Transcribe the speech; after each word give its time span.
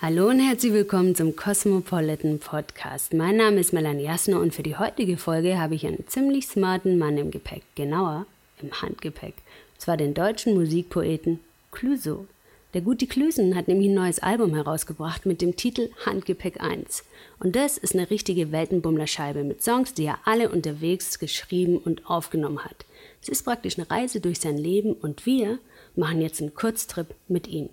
Hallo 0.00 0.28
und 0.28 0.38
herzlich 0.38 0.72
willkommen 0.72 1.16
zum 1.16 1.34
Cosmopolitan 1.34 2.38
Podcast. 2.38 3.14
Mein 3.14 3.36
Name 3.36 3.58
ist 3.58 3.72
Melanie 3.72 4.04
Jasner 4.04 4.38
und 4.38 4.54
für 4.54 4.62
die 4.62 4.76
heutige 4.76 5.16
Folge 5.16 5.58
habe 5.58 5.74
ich 5.74 5.84
einen 5.84 6.06
ziemlich 6.06 6.46
smarten 6.46 6.98
Mann 6.98 7.18
im 7.18 7.32
Gepäck, 7.32 7.64
genauer 7.74 8.24
im 8.62 8.70
Handgepäck. 8.70 9.34
Und 9.74 9.80
zwar 9.80 9.96
den 9.96 10.14
deutschen 10.14 10.54
Musikpoeten 10.54 11.40
Clouseau. 11.72 12.26
Der 12.74 12.80
gute 12.80 13.08
Klüsen 13.08 13.56
hat 13.56 13.66
nämlich 13.66 13.88
ein 13.88 13.94
neues 13.94 14.20
Album 14.20 14.54
herausgebracht 14.54 15.26
mit 15.26 15.42
dem 15.42 15.56
Titel 15.56 15.90
Handgepäck 16.06 16.60
1. 16.60 17.02
Und 17.40 17.56
das 17.56 17.76
ist 17.76 17.94
eine 17.94 18.08
richtige 18.08 18.52
Weltenbummlerscheibe 18.52 19.42
mit 19.42 19.64
Songs, 19.64 19.94
die 19.94 20.04
er 20.04 20.20
alle 20.24 20.50
unterwegs 20.50 21.18
geschrieben 21.18 21.76
und 21.76 22.08
aufgenommen 22.08 22.64
hat. 22.64 22.86
Es 23.20 23.28
ist 23.28 23.42
praktisch 23.42 23.76
eine 23.76 23.90
Reise 23.90 24.20
durch 24.20 24.38
sein 24.38 24.58
Leben 24.58 24.92
und 24.92 25.26
wir 25.26 25.58
machen 25.96 26.20
jetzt 26.20 26.40
einen 26.40 26.54
Kurztrip 26.54 27.16
mit 27.26 27.48
ihm. 27.48 27.70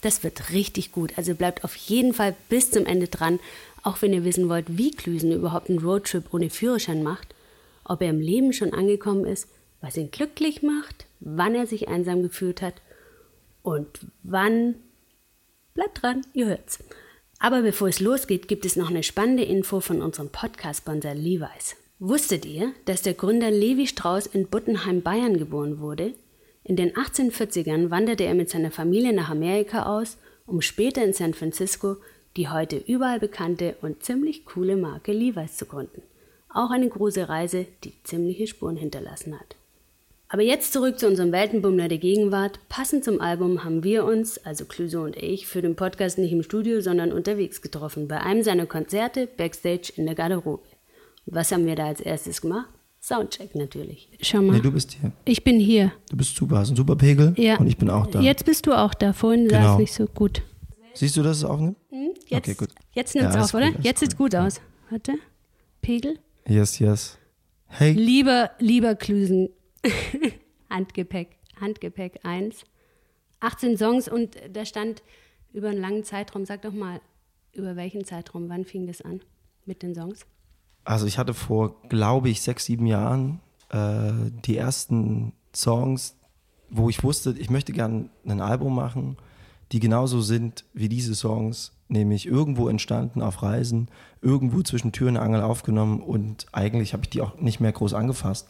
Das 0.00 0.22
wird 0.22 0.52
richtig 0.52 0.92
gut, 0.92 1.12
also 1.16 1.34
bleibt 1.34 1.64
auf 1.64 1.74
jeden 1.74 2.14
Fall 2.14 2.34
bis 2.48 2.70
zum 2.70 2.86
Ende 2.86 3.08
dran, 3.08 3.40
auch 3.82 4.00
wenn 4.02 4.12
ihr 4.12 4.24
wissen 4.24 4.48
wollt, 4.48 4.78
wie 4.78 4.90
Klüsen 4.90 5.32
überhaupt 5.32 5.70
einen 5.70 5.80
Roadtrip 5.80 6.32
ohne 6.32 6.50
Führerschein 6.50 7.02
macht, 7.02 7.34
ob 7.84 8.02
er 8.02 8.10
im 8.10 8.20
Leben 8.20 8.52
schon 8.52 8.72
angekommen 8.72 9.24
ist 9.24 9.48
was 9.80 9.96
ihn 9.96 10.10
glücklich 10.10 10.62
macht, 10.62 11.06
wann 11.20 11.54
er 11.54 11.66
sich 11.66 11.88
einsam 11.88 12.22
gefühlt 12.22 12.62
hat 12.62 12.74
und 13.62 13.86
wann. 14.22 14.76
Bleibt 15.74 16.02
dran, 16.02 16.22
ihr 16.32 16.46
hört's. 16.46 16.80
Aber 17.38 17.62
bevor 17.62 17.88
es 17.88 18.00
losgeht, 18.00 18.48
gibt 18.48 18.64
es 18.64 18.74
noch 18.74 18.90
eine 18.90 19.04
spannende 19.04 19.44
Info 19.44 19.80
von 19.80 20.02
unserem 20.02 20.30
Podcast-Sponsor 20.30 21.14
Levi's. 21.14 21.76
Wusstet 22.00 22.44
ihr, 22.44 22.72
dass 22.84 23.02
der 23.02 23.14
Gründer 23.14 23.50
Levi 23.50 23.86
Strauss 23.86 24.26
in 24.26 24.48
Buttenheim, 24.48 25.02
Bayern 25.02 25.38
geboren 25.38 25.78
wurde? 25.78 26.14
In 26.68 26.76
den 26.76 26.92
1840ern 26.92 27.90
wanderte 27.90 28.24
er 28.24 28.34
mit 28.34 28.50
seiner 28.50 28.70
Familie 28.70 29.12
nach 29.12 29.30
Amerika 29.30 29.86
aus, 29.86 30.18
um 30.46 30.60
später 30.60 31.02
in 31.02 31.12
San 31.12 31.34
Francisco 31.34 31.96
die 32.36 32.48
heute 32.48 32.76
überall 32.76 33.18
bekannte 33.18 33.74
und 33.82 34.04
ziemlich 34.04 34.44
coole 34.44 34.76
Marke 34.76 35.12
Levi's 35.12 35.56
zu 35.56 35.66
gründen. 35.66 36.02
Auch 36.48 36.70
eine 36.70 36.88
große 36.88 37.28
Reise, 37.28 37.66
die 37.82 37.94
ziemliche 38.04 38.46
Spuren 38.46 38.76
hinterlassen 38.76 39.34
hat. 39.38 39.56
Aber 40.28 40.42
jetzt 40.42 40.72
zurück 40.72 40.98
zu 40.98 41.08
unserem 41.08 41.32
Weltenbummler 41.32 41.88
der 41.88 41.98
Gegenwart. 41.98 42.60
Passend 42.68 43.02
zum 43.02 43.20
Album 43.20 43.64
haben 43.64 43.82
wir 43.82 44.04
uns, 44.04 44.38
also 44.44 44.66
Clüso 44.66 45.02
und 45.02 45.16
ich, 45.16 45.48
für 45.48 45.62
den 45.62 45.74
Podcast 45.74 46.18
nicht 46.18 46.32
im 46.32 46.42
Studio, 46.42 46.80
sondern 46.80 47.12
unterwegs 47.12 47.60
getroffen. 47.62 48.06
Bei 48.06 48.20
einem 48.20 48.42
seiner 48.42 48.66
Konzerte, 48.66 49.26
backstage 49.26 49.92
in 49.96 50.06
der 50.06 50.14
Garderobe. 50.14 50.62
Und 51.26 51.34
was 51.34 51.50
haben 51.50 51.66
wir 51.66 51.76
da 51.76 51.86
als 51.86 52.00
erstes 52.00 52.42
gemacht? 52.42 52.68
Soundcheck 53.08 53.54
natürlich. 53.54 54.10
Schau 54.20 54.42
mal. 54.42 54.56
Nee, 54.56 54.60
du 54.60 54.70
bist 54.70 54.92
hier. 54.92 55.12
Ich 55.24 55.42
bin 55.42 55.58
hier. 55.58 55.92
Du 56.10 56.16
bist 56.16 56.36
super, 56.36 56.58
hast 56.58 56.68
einen 56.68 56.76
super 56.76 56.94
Pegel. 56.94 57.32
Ja. 57.38 57.56
Und 57.56 57.66
ich 57.66 57.78
bin 57.78 57.88
auch 57.88 58.06
da. 58.06 58.20
Jetzt 58.20 58.44
bist 58.44 58.66
du 58.66 58.74
auch 58.74 58.92
da. 58.92 59.14
Vorhin 59.14 59.48
genau. 59.48 59.62
sah 59.62 59.72
es 59.72 59.78
nicht 59.78 59.92
so 59.94 60.06
gut. 60.06 60.42
Siehst 60.92 61.16
du, 61.16 61.22
dass 61.22 61.38
es 61.38 61.44
aufnimmt? 61.44 61.78
Hm, 61.90 62.10
jetzt, 62.26 62.48
okay, 62.48 62.54
gut. 62.54 62.68
Jetzt 62.92 63.14
nimmt 63.14 63.28
es 63.30 63.34
ja, 63.34 63.42
auf, 63.42 63.54
oder? 63.54 63.72
Gut, 63.72 63.84
jetzt 63.84 64.00
sieht 64.00 64.10
es 64.10 64.16
gut 64.16 64.34
aus. 64.34 64.60
Warte. 64.90 65.14
Pegel. 65.80 66.18
Yes, 66.46 66.78
yes. 66.78 67.16
Hey. 67.66 67.92
Lieber, 67.92 68.50
lieber 68.58 68.94
Klüsen, 68.94 69.48
Handgepäck, 70.70 71.38
Handgepäck 71.60 72.20
1. 72.24 72.64
18 73.40 73.78
Songs 73.78 74.08
und 74.08 74.36
da 74.52 74.64
stand 74.64 75.02
über 75.52 75.68
einen 75.68 75.80
langen 75.80 76.04
Zeitraum. 76.04 76.44
Sag 76.44 76.62
doch 76.62 76.72
mal, 76.72 77.00
über 77.52 77.76
welchen 77.76 78.04
Zeitraum, 78.04 78.48
wann 78.48 78.64
fing 78.64 78.86
das 78.86 79.00
an 79.00 79.20
mit 79.64 79.82
den 79.82 79.94
Songs? 79.94 80.26
Also 80.84 81.06
ich 81.06 81.18
hatte 81.18 81.34
vor, 81.34 81.74
glaube 81.88 82.28
ich, 82.28 82.40
sechs, 82.40 82.64
sieben 82.64 82.86
Jahren 82.86 83.40
äh, 83.70 84.12
die 84.44 84.56
ersten 84.56 85.32
Songs, 85.54 86.16
wo 86.70 86.88
ich 86.88 87.02
wusste, 87.02 87.34
ich 87.38 87.50
möchte 87.50 87.72
gerne 87.72 88.08
ein 88.26 88.40
Album 88.40 88.74
machen, 88.74 89.16
die 89.72 89.80
genauso 89.80 90.20
sind 90.20 90.64
wie 90.72 90.88
diese 90.88 91.14
Songs, 91.14 91.72
nämlich 91.88 92.26
irgendwo 92.26 92.68
entstanden 92.68 93.22
auf 93.22 93.42
Reisen, 93.42 93.88
irgendwo 94.22 94.62
zwischen 94.62 94.92
Tür 94.92 95.08
und 95.08 95.16
Angel 95.16 95.42
aufgenommen 95.42 96.00
und 96.00 96.46
eigentlich 96.52 96.92
habe 96.92 97.02
ich 97.04 97.10
die 97.10 97.20
auch 97.20 97.38
nicht 97.38 97.60
mehr 97.60 97.72
groß 97.72 97.94
angefasst. 97.94 98.48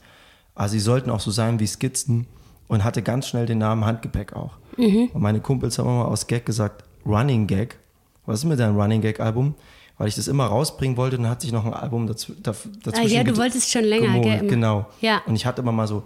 Also 0.55 0.73
sie 0.73 0.81
sollten 0.81 1.11
auch 1.11 1.21
so 1.21 1.31
sein 1.31 1.61
wie 1.61 1.67
Skizzen 1.67 2.27
und 2.69 2.85
hatte 2.85 3.03
ganz 3.03 3.29
schnell 3.29 3.47
den 3.47 3.59
Namen 3.59 3.85
Handgepäck 3.85 4.35
auch. 4.35 4.59
Mhm. 4.77 5.11
Und 5.13 5.23
meine 5.23 5.41
Kumpels 5.41 5.79
haben 5.79 5.89
immer 5.89 6.09
aus 6.09 6.27
Gag 6.27 6.47
gesagt, 6.47 6.85
Running 7.07 7.47
Gag. 7.47 7.79
Was 8.27 8.41
ist 8.41 8.45
mit 8.45 8.59
deinem 8.59 8.79
Running 8.79 9.01
Gag 9.01 9.21
Album? 9.21 9.55
Weil 9.99 10.07
ich 10.07 10.15
das 10.15 10.29
immer 10.29 10.47
rausbringen 10.47 10.97
wollte, 10.97 11.17
dann 11.17 11.29
hat 11.29 11.41
sich 11.41 11.51
noch 11.51 11.67
ein 11.67 11.75
Album 11.75 12.07
dazu, 12.07 12.33
dazwischen. 12.41 12.95
Ah, 12.95 13.03
ja, 13.03 13.25
du 13.25 13.37
wolltest 13.37 13.71
schon 13.71 13.85
länger, 13.85 14.21
gell? 14.21 14.47
Genau. 14.47 14.87
Ja. 15.01 15.23
Und 15.27 15.35
ich 15.35 15.45
hatte 15.45 15.61
immer 15.61 15.73
mal 15.73 15.89
so 15.89 16.05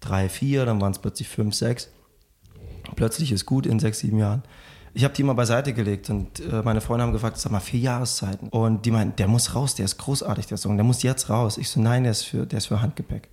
drei, 0.00 0.30
vier, 0.30 0.64
dann 0.64 0.80
waren 0.80 0.92
es 0.92 0.98
plötzlich 0.98 1.28
fünf, 1.28 1.54
sechs. 1.54 1.90
Plötzlich 2.96 3.32
ist 3.32 3.44
gut 3.44 3.66
in 3.66 3.78
sechs, 3.78 3.98
sieben 3.98 4.18
Jahren. 4.18 4.42
Ich 4.94 5.04
habe 5.04 5.12
die 5.12 5.22
immer 5.22 5.34
beiseite 5.34 5.72
gelegt 5.72 6.08
und 6.08 6.40
äh, 6.40 6.62
meine 6.62 6.80
Freunde 6.80 7.04
haben 7.04 7.12
gefragt, 7.12 7.36
sag 7.38 7.50
mal, 7.50 7.60
vier 7.60 7.80
Jahreszeiten. 7.80 8.48
Und 8.48 8.86
die 8.86 8.92
meinen, 8.92 9.16
der 9.16 9.26
muss 9.26 9.54
raus, 9.54 9.74
der 9.74 9.86
ist 9.86 9.98
großartig, 9.98 10.46
der 10.46 10.56
Song, 10.56 10.76
der 10.76 10.84
muss 10.84 11.02
jetzt 11.02 11.28
raus. 11.28 11.58
Ich 11.58 11.68
so, 11.68 11.80
nein, 11.80 12.04
der 12.04 12.12
ist 12.12 12.22
für, 12.22 12.46
der 12.46 12.58
ist 12.58 12.66
für 12.66 12.80
Handgepäck. 12.80 13.28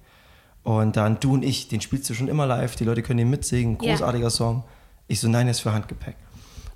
Und 0.64 0.98
dann 0.98 1.20
du 1.20 1.34
und 1.34 1.44
ich, 1.44 1.68
den 1.68 1.80
spielst 1.80 2.10
du 2.10 2.16
schon 2.16 2.28
immer 2.28 2.46
live, 2.48 2.76
die 2.76 2.84
Leute 2.84 3.02
können 3.04 3.20
den 3.20 3.30
mitsingen, 3.30 3.78
großartiger 3.78 4.26
ja. 4.26 4.30
Song. 4.30 4.64
Ich 5.08 5.20
so, 5.20 5.28
nein, 5.28 5.46
der 5.46 5.52
ist 5.52 5.60
für 5.60 5.72
Handgepäck. 5.72 6.16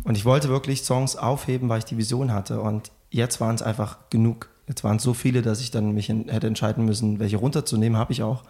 Und 0.04 0.18
ich 0.18 0.26
wollte 0.26 0.50
wirklich 0.50 0.84
Songs 0.84 1.16
aufheben, 1.16 1.68
weil 1.68 1.80
ich 1.80 1.86
die 1.86 1.98
Vision 1.98 2.32
hatte. 2.32 2.62
Und 2.62 2.92
jetzt 3.16 3.40
waren 3.40 3.56
es 3.56 3.62
einfach 3.62 3.98
genug. 4.10 4.50
Jetzt 4.68 4.84
waren 4.84 4.98
es 4.98 5.04
so 5.04 5.14
viele, 5.14 5.42
dass 5.42 5.62
ich 5.62 5.72
dann 5.72 5.94
mich 5.94 6.10
in, 6.10 6.28
hätte 6.28 6.48
entscheiden 6.48 6.86
müssen, 6.86 7.20
welche 7.20 7.38
runterzunehmen, 7.38 7.98
habe 7.98 8.12
ich 8.12 8.24
auch. 8.24 8.44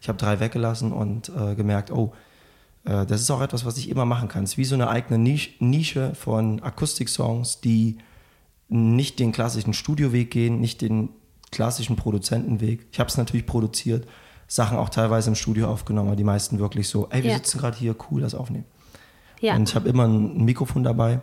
Ich 0.00 0.08
habe 0.08 0.18
drei 0.18 0.40
weggelassen 0.40 0.92
und 0.92 1.30
äh, 1.30 1.54
gemerkt, 1.54 1.90
oh, 1.90 2.12
äh, 2.84 3.06
das 3.06 3.20
ist 3.20 3.30
auch 3.30 3.40
etwas, 3.40 3.64
was 3.64 3.78
ich 3.78 3.88
immer 3.88 4.04
machen 4.04 4.28
kann. 4.28 4.44
Es 4.44 4.52
ist 4.52 4.58
wie 4.58 4.64
so 4.64 4.74
eine 4.74 4.88
eigene 4.88 5.18
Nische 5.18 6.14
von 6.14 6.62
Akustik-Songs, 6.62 7.60
die 7.60 7.98
nicht 8.68 9.18
den 9.18 9.32
klassischen 9.32 9.72
Studioweg 9.72 10.30
gehen, 10.30 10.60
nicht 10.60 10.80
den 10.80 11.10
klassischen 11.50 11.96
Produzentenweg. 11.96 12.86
Ich 12.92 13.00
habe 13.00 13.08
es 13.08 13.16
natürlich 13.16 13.46
produziert, 13.46 14.06
Sachen 14.46 14.78
auch 14.78 14.88
teilweise 14.88 15.30
im 15.30 15.34
Studio 15.34 15.68
aufgenommen, 15.68 16.08
aber 16.08 16.16
die 16.16 16.24
meisten 16.24 16.58
wirklich 16.58 16.88
so, 16.88 17.08
ey, 17.10 17.22
wir 17.22 17.30
ja. 17.30 17.36
sitzen 17.36 17.58
gerade 17.58 17.76
hier, 17.76 17.94
cool, 18.10 18.20
das 18.20 18.34
aufnehmen. 18.34 18.64
Ja. 19.40 19.54
Und 19.54 19.68
ich 19.68 19.74
habe 19.74 19.88
immer 19.88 20.06
ein 20.06 20.44
Mikrofon 20.44 20.82
dabei 20.82 21.20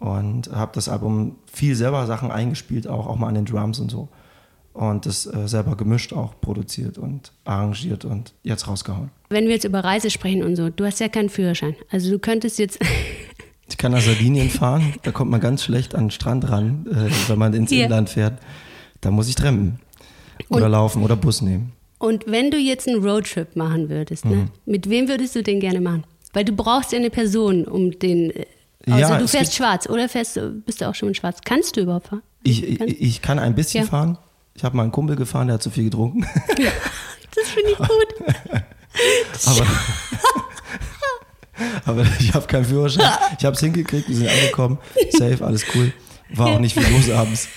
und 0.00 0.50
habe 0.50 0.72
das 0.74 0.88
Album 0.88 1.36
viel 1.52 1.76
selber 1.76 2.06
Sachen 2.06 2.30
eingespielt, 2.30 2.88
auch, 2.88 3.06
auch 3.06 3.16
mal 3.16 3.28
an 3.28 3.34
den 3.34 3.44
Drums 3.44 3.78
und 3.78 3.90
so. 3.90 4.08
Und 4.72 5.04
das 5.04 5.26
äh, 5.26 5.46
selber 5.46 5.76
gemischt 5.76 6.12
auch 6.12 6.40
produziert 6.40 6.96
und 6.96 7.32
arrangiert 7.44 8.04
und 8.04 8.32
jetzt 8.42 8.66
rausgehauen. 8.66 9.10
Wenn 9.28 9.44
wir 9.44 9.52
jetzt 9.52 9.64
über 9.64 9.84
Reise 9.84 10.10
sprechen 10.10 10.42
und 10.42 10.56
so, 10.56 10.70
du 10.70 10.84
hast 10.86 11.00
ja 11.00 11.08
keinen 11.08 11.28
Führerschein. 11.28 11.76
Also 11.90 12.10
du 12.10 12.18
könntest 12.18 12.58
jetzt. 12.58 12.78
ich 13.68 13.76
kann 13.76 13.92
nach 13.92 14.00
Sardinien 14.00 14.48
fahren, 14.48 14.94
da 15.02 15.12
kommt 15.12 15.30
man 15.30 15.40
ganz 15.40 15.64
schlecht 15.64 15.94
an 15.94 16.04
den 16.04 16.10
Strand 16.10 16.48
ran, 16.48 16.86
äh, 16.86 17.10
wenn 17.28 17.38
man 17.38 17.52
ins 17.52 17.70
Hier. 17.70 17.84
Inland 17.84 18.08
fährt. 18.08 18.40
Da 19.00 19.10
muss 19.10 19.28
ich 19.28 19.34
trampen. 19.34 19.80
Oder 20.48 20.66
und 20.66 20.72
laufen 20.72 21.02
oder 21.02 21.16
Bus 21.16 21.42
nehmen. 21.42 21.72
Und 21.98 22.26
wenn 22.26 22.50
du 22.50 22.56
jetzt 22.56 22.88
einen 22.88 23.04
Roadtrip 23.04 23.56
machen 23.56 23.90
würdest, 23.90 24.24
ne, 24.24 24.30
mhm. 24.30 24.42
ne, 24.42 24.50
mit 24.64 24.88
wem 24.88 25.08
würdest 25.08 25.36
du 25.36 25.42
den 25.42 25.60
gerne 25.60 25.80
machen? 25.80 26.04
Weil 26.32 26.44
du 26.44 26.52
brauchst 26.52 26.92
ja 26.92 26.98
eine 26.98 27.10
Person, 27.10 27.66
um 27.66 27.98
den. 27.98 28.32
Also 28.86 28.98
ja, 28.98 29.18
du 29.18 29.28
fährst 29.28 29.54
schwarz 29.54 29.88
oder 29.88 30.08
fährst, 30.08 30.40
bist 30.64 30.80
du 30.80 30.88
auch 30.88 30.94
schon 30.94 31.14
schwarz? 31.14 31.40
Kannst 31.44 31.76
du 31.76 31.82
überhaupt 31.82 32.08
fahren? 32.08 32.22
Ich, 32.42 32.62
ich, 32.62 33.00
ich 33.00 33.22
kann 33.22 33.38
ein 33.38 33.54
bisschen 33.54 33.84
ja. 33.84 33.90
fahren. 33.90 34.18
Ich 34.54 34.64
habe 34.64 34.76
mal 34.76 34.84
einen 34.84 34.92
Kumpel 34.92 35.16
gefahren, 35.16 35.48
der 35.48 35.54
hat 35.54 35.62
zu 35.62 35.70
viel 35.70 35.84
getrunken. 35.84 36.22
das 37.34 37.48
finde 37.48 37.70
ich 37.72 37.78
gut. 37.78 38.62
aber, 39.46 39.66
aber 41.84 42.06
ich 42.18 42.32
habe 42.34 42.46
keinen 42.46 42.64
Führerschein. 42.64 43.10
Ich 43.38 43.44
habe 43.44 43.54
es 43.54 43.60
hingekriegt, 43.60 44.08
wir 44.08 44.16
sind 44.16 44.28
angekommen. 44.28 44.78
Safe, 45.10 45.44
alles 45.44 45.64
cool. 45.74 45.92
War 46.32 46.48
auch 46.48 46.58
nicht 46.58 46.78
viel 46.78 46.88
los 46.94 47.10
abends. 47.10 47.48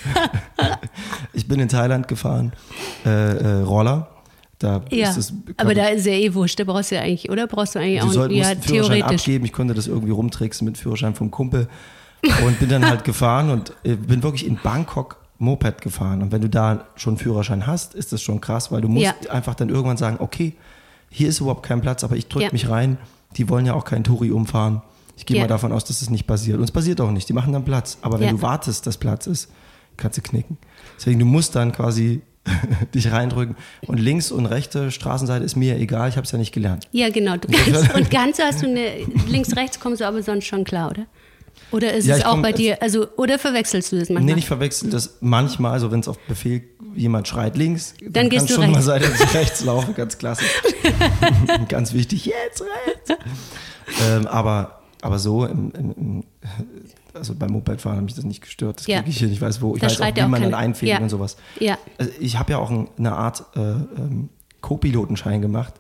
ich 1.32 1.48
bin 1.48 1.60
in 1.60 1.70
Thailand 1.70 2.08
gefahren, 2.08 2.54
äh, 3.06 3.10
äh, 3.10 3.62
Roller. 3.62 4.13
Da 4.64 4.82
ja, 4.92 5.10
es, 5.10 5.34
aber 5.58 5.76
da 5.76 5.88
ist 5.88 6.06
ja 6.06 6.14
eh 6.14 6.34
wurscht, 6.34 6.58
da 6.58 6.64
brauchst 6.64 6.92
du 6.92 6.96
ja 6.96 7.02
eigentlich, 7.02 7.30
oder 7.30 7.48
brauchst 7.48 7.76
du 7.76 7.80
eigentlich 7.80 8.02
auch 8.02 8.10
soll, 8.14 8.32
ja, 8.32 8.56
theoretisch. 8.56 9.04
abgeben, 9.04 9.44
ich 9.44 9.52
konnte 9.52 9.74
das 9.74 9.88
irgendwie 9.88 10.14
rumtricksen 10.14 10.64
mit 10.64 10.78
Führerschein 10.78 11.16
vom 11.16 11.32
Kumpel 11.32 11.68
und 12.46 12.60
bin 12.60 12.70
dann 12.70 12.88
halt 12.88 13.04
gefahren 13.04 13.50
und 13.50 13.74
äh, 13.84 13.96
bin 13.98 14.24
wirklich 14.24 14.48
in 14.48 14.58
Bangkok 14.64 15.18
Moped 15.38 15.82
gefahren. 15.82 16.22
Und 16.22 16.32
wenn 16.32 16.40
du 16.40 16.48
da 16.48 16.86
schon 16.96 17.16
einen 17.16 17.18
Führerschein 17.18 17.68
hast, 17.68 17.94
ist 17.94 18.14
das 18.14 18.22
schon 18.22 18.40
krass, 18.40 18.72
weil 18.72 18.80
du 18.80 18.88
musst 18.88 19.04
ja. 19.04 19.32
einfach 19.32 19.54
dann 19.54 19.68
irgendwann 19.68 19.98
sagen, 19.98 20.16
okay, 20.20 20.54
hier 21.10 21.28
ist 21.28 21.42
überhaupt 21.42 21.64
kein 21.64 21.82
Platz, 21.82 22.06
aber 22.06 22.16
ich 22.16 22.30
drücke 22.30 22.46
ja. 22.46 22.52
mich 22.54 22.70
rein. 22.70 22.98
Die 23.36 23.50
wollen 23.50 23.66
ja 23.66 23.74
auch 23.74 23.84
keinen 23.84 24.06
Touri 24.06 24.32
umfahren. 24.32 24.82
Ich 25.18 25.26
gehe 25.26 25.42
mal 25.42 25.48
davon 25.48 25.74
aus, 25.74 25.84
dass 25.84 26.00
das 26.00 26.10
nicht 26.10 26.26
passiert. 26.26 26.58
Und 26.58 26.64
es 26.64 26.72
passiert 26.72 27.02
auch 27.02 27.12
nicht. 27.12 27.28
Die 27.28 27.34
machen 27.34 27.52
dann 27.52 27.66
Platz. 27.66 27.98
Aber 28.02 28.22
wenn 28.22 28.38
du 28.38 28.42
wartest, 28.42 28.88
dass 28.88 28.98
Platz 28.98 29.28
ist, 29.28 29.52
kannst 29.98 30.18
du 30.18 30.22
knicken. 30.22 30.58
Deswegen, 30.98 31.20
du 31.20 31.26
musst 31.26 31.54
dann 31.56 31.74
quasi 31.74 32.22
dich 32.94 33.12
reindrücken. 33.12 33.56
Und 33.86 34.00
links 34.00 34.32
und 34.32 34.46
rechte 34.46 34.92
Straßenseite 34.92 35.46
ist 35.46 35.56
mir 35.56 35.78
egal, 35.78 36.10
ich 36.10 36.18
habe 36.18 36.26
es 36.26 36.32
ja 36.32 36.38
nicht 36.38 36.54
gelernt. 36.54 36.88
Ja, 36.92 37.10
genau. 37.10 37.38
Du 37.38 37.48
kannst, 37.72 37.94
und 37.94 38.12
ganz 38.12 38.40
hast 38.40 38.62
du 38.62 38.68
eine, 38.68 38.88
links, 39.28 39.56
rechts 39.56 39.80
kommst 39.80 40.02
du 40.02 40.08
aber 40.08 40.22
sonst 40.24 40.46
schon 40.46 40.64
klar, 40.64 40.92
oder? 40.92 41.06
Oder 41.72 41.94
ist 41.94 42.06
ja, 42.06 42.18
es 42.18 42.26
auch 42.26 42.32
komm, 42.32 42.42
bei 42.42 42.52
dir, 42.52 42.82
also, 42.82 43.08
oder 43.18 43.40
verwechselst 43.40 43.92
du 43.92 44.00
das 44.00 44.10
manchmal? 44.10 44.36
Nee, 44.36 44.40
ich 44.40 44.48
verwechsel 44.48 44.90
das 44.90 45.18
manchmal, 45.22 45.72
also 45.72 45.92
wenn 45.92 46.02
es 46.02 46.08
auf 46.08 46.20
Befehl 46.20 46.64
jemand 46.96 47.28
schreit 47.28 47.58
links, 47.58 47.96
dann, 48.00 48.14
dann 48.14 48.30
gehst 48.30 48.50
du 48.50 48.56
schon 48.56 48.66
rechts. 48.66 48.76
mal 48.76 48.82
sein, 48.84 49.02
dass 49.02 49.20
ich 49.20 49.34
rechts 49.34 49.64
laufe, 49.64 49.94
ganz 49.94 50.18
klassisch. 50.18 50.52
ganz 51.70 51.94
wichtig, 51.94 52.26
jetzt 52.26 52.62
rechts. 52.62 53.24
ähm, 54.08 54.28
aber, 54.28 54.82
aber 55.02 55.18
so, 55.18 55.46
im, 55.46 55.72
im, 55.72 55.92
im, 55.94 56.24
also 57.14 57.36
beim 57.36 57.52
Mopedfahren 57.52 57.98
habe 57.98 58.10
ich 58.10 58.16
das 58.16 58.24
nicht 58.26 58.42
gestört. 58.42 58.80
Das 58.80 58.88
Ja. 58.88 58.98
kriege 58.98 59.10
ich 59.12 59.18
hier 59.20 59.28
nicht 59.28 59.42
weiß 59.42 59.62
wo. 59.62 59.76
Ich 59.76 59.82
Da 59.82 59.88
weiß 59.88 60.02
auch, 60.02 60.06
wie 60.16 60.22
auch 60.22 60.28
man 60.28 60.42
dann 60.42 60.52
keiner. 60.52 60.58
einfädelt 60.58 60.98
Ja. 60.98 61.04
und 61.04 61.10
sowas. 61.10 61.38
Ja. 61.60 61.78
Also 61.98 62.12
ich 62.20 62.38
habe 62.40 62.52
ja 62.54 62.58
auch 62.58 62.70
ein, 62.72 62.90
eine 62.98 63.14
Art 63.14 63.44
äh, 63.56 63.60
ähm, 63.60 64.30
Co-Pilotenschein 64.62 65.42
gemacht. 65.42 65.74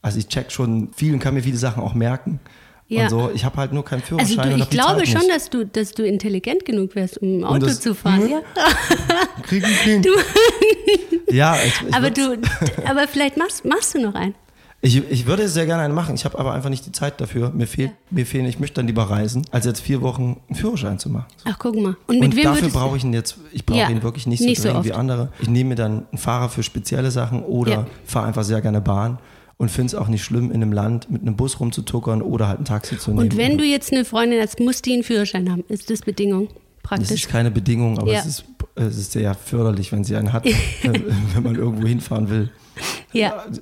Also 0.00 0.18
ich 0.18 0.28
check 0.28 0.50
schon 0.50 0.92
viel 0.96 1.12
und 1.12 1.20
kann 1.20 1.34
mir 1.34 1.42
viele 1.42 1.56
Sachen 1.58 1.82
auch 1.82 1.94
merken. 1.94 2.40
Ja. 2.88 3.04
Und 3.04 3.10
so. 3.10 3.30
Ich 3.34 3.44
habe 3.44 3.56
halt 3.56 3.72
nur 3.72 3.84
keinen 3.84 4.02
Also 4.02 4.16
Führerschein 4.16 4.48
du, 4.48 4.54
und 4.56 4.60
ich 4.62 4.70
glaube 4.70 5.06
schon, 5.06 5.22
dass 5.28 5.48
du, 5.48 5.64
dass 5.64 5.92
du 5.92 6.04
intelligent 6.04 6.64
genug 6.64 6.94
wärst, 6.94 7.18
um 7.22 7.38
ein 7.38 7.44
Auto 7.44 7.66
das- 7.66 7.80
zu 7.80 7.94
fahren. 7.94 8.20
Hm? 8.22 8.30
Ja. 8.30 8.40
Krieg 9.44 9.64
ich 9.66 9.78
hin. 9.80 10.04
ja, 11.30 11.56
ich, 11.64 11.88
ich 11.88 11.94
Aber 11.94 12.10
du, 12.10 12.36
aber 12.86 13.08
vielleicht 13.08 13.36
machst, 13.36 13.64
machst 13.64 13.94
du 13.94 14.00
noch 14.02 14.14
einen. 14.14 14.34
Ich, 14.84 14.96
ich 15.10 15.26
würde 15.26 15.48
sehr 15.48 15.64
gerne 15.66 15.84
einen 15.84 15.94
machen. 15.94 16.16
Ich 16.16 16.24
habe 16.24 16.36
aber 16.40 16.52
einfach 16.52 16.68
nicht 16.68 16.84
die 16.84 16.90
Zeit 16.90 17.20
dafür. 17.20 17.50
Mir 17.50 17.68
fehlt, 17.68 17.90
Ja. 17.90 17.96
mir 18.10 18.26
fehlen, 18.26 18.46
ich 18.46 18.58
möchte 18.58 18.74
dann 18.76 18.88
lieber 18.88 19.04
reisen, 19.04 19.46
als 19.52 19.64
jetzt 19.64 19.80
vier 19.80 20.00
Wochen 20.02 20.40
einen 20.48 20.56
Führerschein 20.56 20.98
zu 20.98 21.08
machen. 21.08 21.26
Ach, 21.44 21.56
guck 21.58 21.76
mal. 21.76 21.96
Und 22.08 22.18
mit 22.18 22.30
und 22.30 22.36
wem 22.36 22.42
dafür 22.44 22.68
brauche 22.68 22.96
ich 22.96 23.04
ihn 23.04 23.12
jetzt, 23.12 23.36
ich 23.52 23.64
brauche 23.64 23.78
Ja, 23.78 23.88
ihn 23.88 24.02
wirklich 24.02 24.26
nicht 24.26 24.40
so 24.40 24.44
nicht 24.46 24.60
so 24.60 24.68
dringend 24.68 24.84
wie 24.86 24.90
oft. 24.90 24.98
andere. 24.98 25.28
Ich 25.40 25.48
nehme 25.48 25.70
mir 25.70 25.74
dann 25.76 26.06
einen 26.10 26.18
Fahrer 26.18 26.48
für 26.48 26.64
spezielle 26.64 27.12
Sachen 27.12 27.44
oder 27.44 27.70
Ja. 27.72 27.86
fahre 28.04 28.26
einfach 28.26 28.42
sehr 28.42 28.60
gerne 28.60 28.80
Bahn 28.80 29.18
und 29.56 29.70
finde 29.70 29.86
es 29.86 29.94
auch 29.94 30.08
nicht 30.08 30.24
schlimm, 30.24 30.50
in 30.50 30.56
einem 30.56 30.72
Land 30.72 31.08
mit 31.10 31.22
einem 31.22 31.36
Bus 31.36 31.60
rumzutuckern 31.60 32.20
oder 32.20 32.48
halt 32.48 32.58
ein 32.58 32.64
Taxi 32.64 32.98
zu 32.98 33.10
nehmen. 33.12 33.20
Und 33.22 33.36
wenn 33.36 33.58
du 33.58 33.64
jetzt 33.64 33.92
eine 33.92 34.04
Freundin 34.04 34.40
hast, 34.40 34.58
muss 34.58 34.82
die 34.82 34.94
einen 34.94 35.04
Führerschein 35.04 35.48
haben. 35.48 35.62
Ist 35.68 35.90
das 35.90 36.00
Bedingung? 36.00 36.48
das 36.48 36.82
Praktisch. 36.82 37.10
ist 37.26 37.28
keine 37.28 37.52
Bedingung, 37.52 38.00
aber 38.00 38.12
Ja. 38.12 38.18
es, 38.18 38.26
ist, 38.26 38.44
es 38.74 38.98
ist 38.98 39.12
sehr 39.12 39.32
förderlich, 39.34 39.92
wenn 39.92 40.02
sie 40.02 40.16
einen 40.16 40.32
hat, 40.32 40.44
wenn 40.82 41.42
man 41.44 41.54
irgendwo 41.54 41.86
hinfahren 41.86 42.28
will. 42.28 42.50
Ja. 43.12 43.44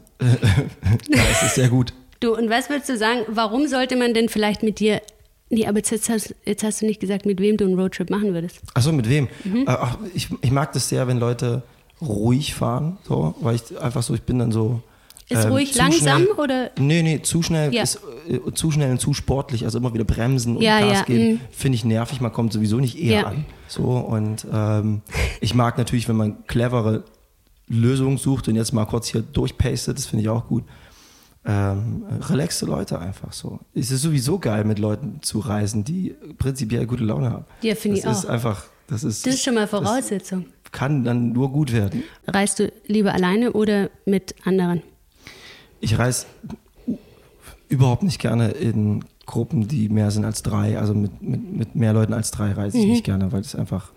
Ja, 1.08 1.22
es 1.30 1.42
ist 1.42 1.54
sehr 1.54 1.68
gut. 1.68 1.94
Du, 2.20 2.36
und 2.36 2.50
was 2.50 2.68
würdest 2.68 2.88
du 2.90 2.96
sagen, 2.96 3.20
warum 3.28 3.66
sollte 3.66 3.96
man 3.96 4.12
denn 4.12 4.28
vielleicht 4.28 4.62
mit 4.62 4.78
dir. 4.78 5.00
Nee, 5.48 5.66
aber 5.66 5.78
jetzt 5.78 6.08
hast, 6.08 6.34
jetzt 6.44 6.62
hast 6.62 6.82
du 6.82 6.86
nicht 6.86 7.00
gesagt, 7.00 7.26
mit 7.26 7.40
wem 7.40 7.56
du 7.56 7.64
einen 7.64 7.78
Roadtrip 7.78 8.10
machen 8.10 8.34
würdest. 8.34 8.60
Achso, 8.74 8.92
mit 8.92 9.08
wem? 9.08 9.28
Mhm. 9.42 9.62
Äh, 9.62 9.70
ach, 9.70 9.98
ich, 10.14 10.28
ich 10.42 10.50
mag 10.50 10.72
das 10.74 10.88
sehr, 10.88 11.08
wenn 11.08 11.18
Leute 11.18 11.62
ruhig 12.00 12.54
fahren, 12.54 12.98
so, 13.08 13.34
weil 13.40 13.56
ich 13.56 13.80
einfach 13.80 14.02
so, 14.02 14.14
ich 14.14 14.22
bin 14.22 14.38
dann 14.38 14.52
so. 14.52 14.80
Ist 15.28 15.44
ähm, 15.44 15.52
ruhig 15.52 15.74
langsam 15.74 16.22
schnell, 16.22 16.32
oder? 16.34 16.70
Nee, 16.78 17.02
nee, 17.02 17.22
zu 17.22 17.42
schnell 17.42 17.72
Ja. 17.74 17.82
ist 17.82 18.00
äh, 18.28 18.52
zu 18.52 18.70
schnell 18.70 18.90
und 18.90 19.00
zu 19.00 19.14
sportlich, 19.14 19.64
also 19.64 19.78
immer 19.78 19.94
wieder 19.94 20.04
bremsen 20.04 20.56
und 20.56 20.62
Ja, 20.62 20.80
Gas 20.80 20.98
ja, 20.98 21.04
geben, 21.04 21.34
mm. 21.34 21.40
finde 21.50 21.76
ich 21.76 21.84
nervig, 21.84 22.20
man 22.20 22.32
kommt 22.32 22.52
sowieso 22.52 22.76
nicht 22.78 22.98
eher 22.98 23.26
an. 23.26 23.44
So, 23.68 23.82
und 23.82 24.46
ähm, 24.52 25.02
ich 25.40 25.54
mag 25.54 25.78
natürlich, 25.78 26.08
wenn 26.08 26.16
man 26.16 26.46
clevere 26.46 27.04
Lösungen 27.70 28.18
sucht 28.18 28.48
und 28.48 28.56
jetzt 28.56 28.72
mal 28.72 28.84
kurz 28.84 29.06
hier 29.08 29.22
durchpastet, 29.22 29.96
das 29.96 30.06
finde 30.06 30.24
ich 30.24 30.28
auch 30.28 30.46
gut. 30.48 30.64
Ähm, 31.46 32.04
relaxte 32.28 32.66
Leute 32.66 32.98
einfach 32.98 33.32
so. 33.32 33.60
Es 33.72 33.90
ist 33.90 34.02
sowieso 34.02 34.38
geil, 34.38 34.64
mit 34.64 34.78
Leuten 34.78 35.20
zu 35.22 35.38
reisen, 35.38 35.84
die 35.84 36.14
prinzipiell 36.36 36.84
gute 36.86 37.04
Laune 37.04 37.30
haben. 37.30 37.44
Ja, 37.62 37.74
finde 37.74 37.96
ich 37.98 38.04
Das 38.04 38.18
ist 38.18 38.26
auch. 38.26 38.30
einfach, 38.30 38.64
das 38.88 39.04
ist, 39.04 39.24
Das 39.26 39.34
ist 39.34 39.44
schon 39.44 39.54
mal 39.54 39.66
Voraussetzung. 39.66 40.44
kann 40.72 41.02
dann 41.04 41.32
nur 41.32 41.50
gut 41.50 41.72
werden. 41.72 42.02
Reist 42.26 42.58
du 42.58 42.70
lieber 42.86 43.14
alleine 43.14 43.52
oder 43.52 43.88
mit 44.04 44.34
anderen? 44.44 44.82
Ich 45.80 45.98
reise 45.98 46.26
überhaupt 47.68 48.02
nicht 48.02 48.18
gerne 48.20 48.50
in 48.50 49.04
Gruppen, 49.26 49.68
die 49.68 49.88
mehr 49.88 50.10
sind 50.10 50.24
als 50.24 50.42
drei. 50.42 50.78
Also 50.78 50.92
mit, 50.92 51.22
mit, 51.22 51.52
mit 51.56 51.74
mehr 51.74 51.92
Leuten 51.92 52.12
als 52.12 52.30
drei 52.32 52.52
reise 52.52 52.76
ich 52.78 52.86
nicht 52.86 53.04
gerne, 53.04 53.32
weil 53.32 53.40
es 53.40 53.54
einfach, 53.54 53.92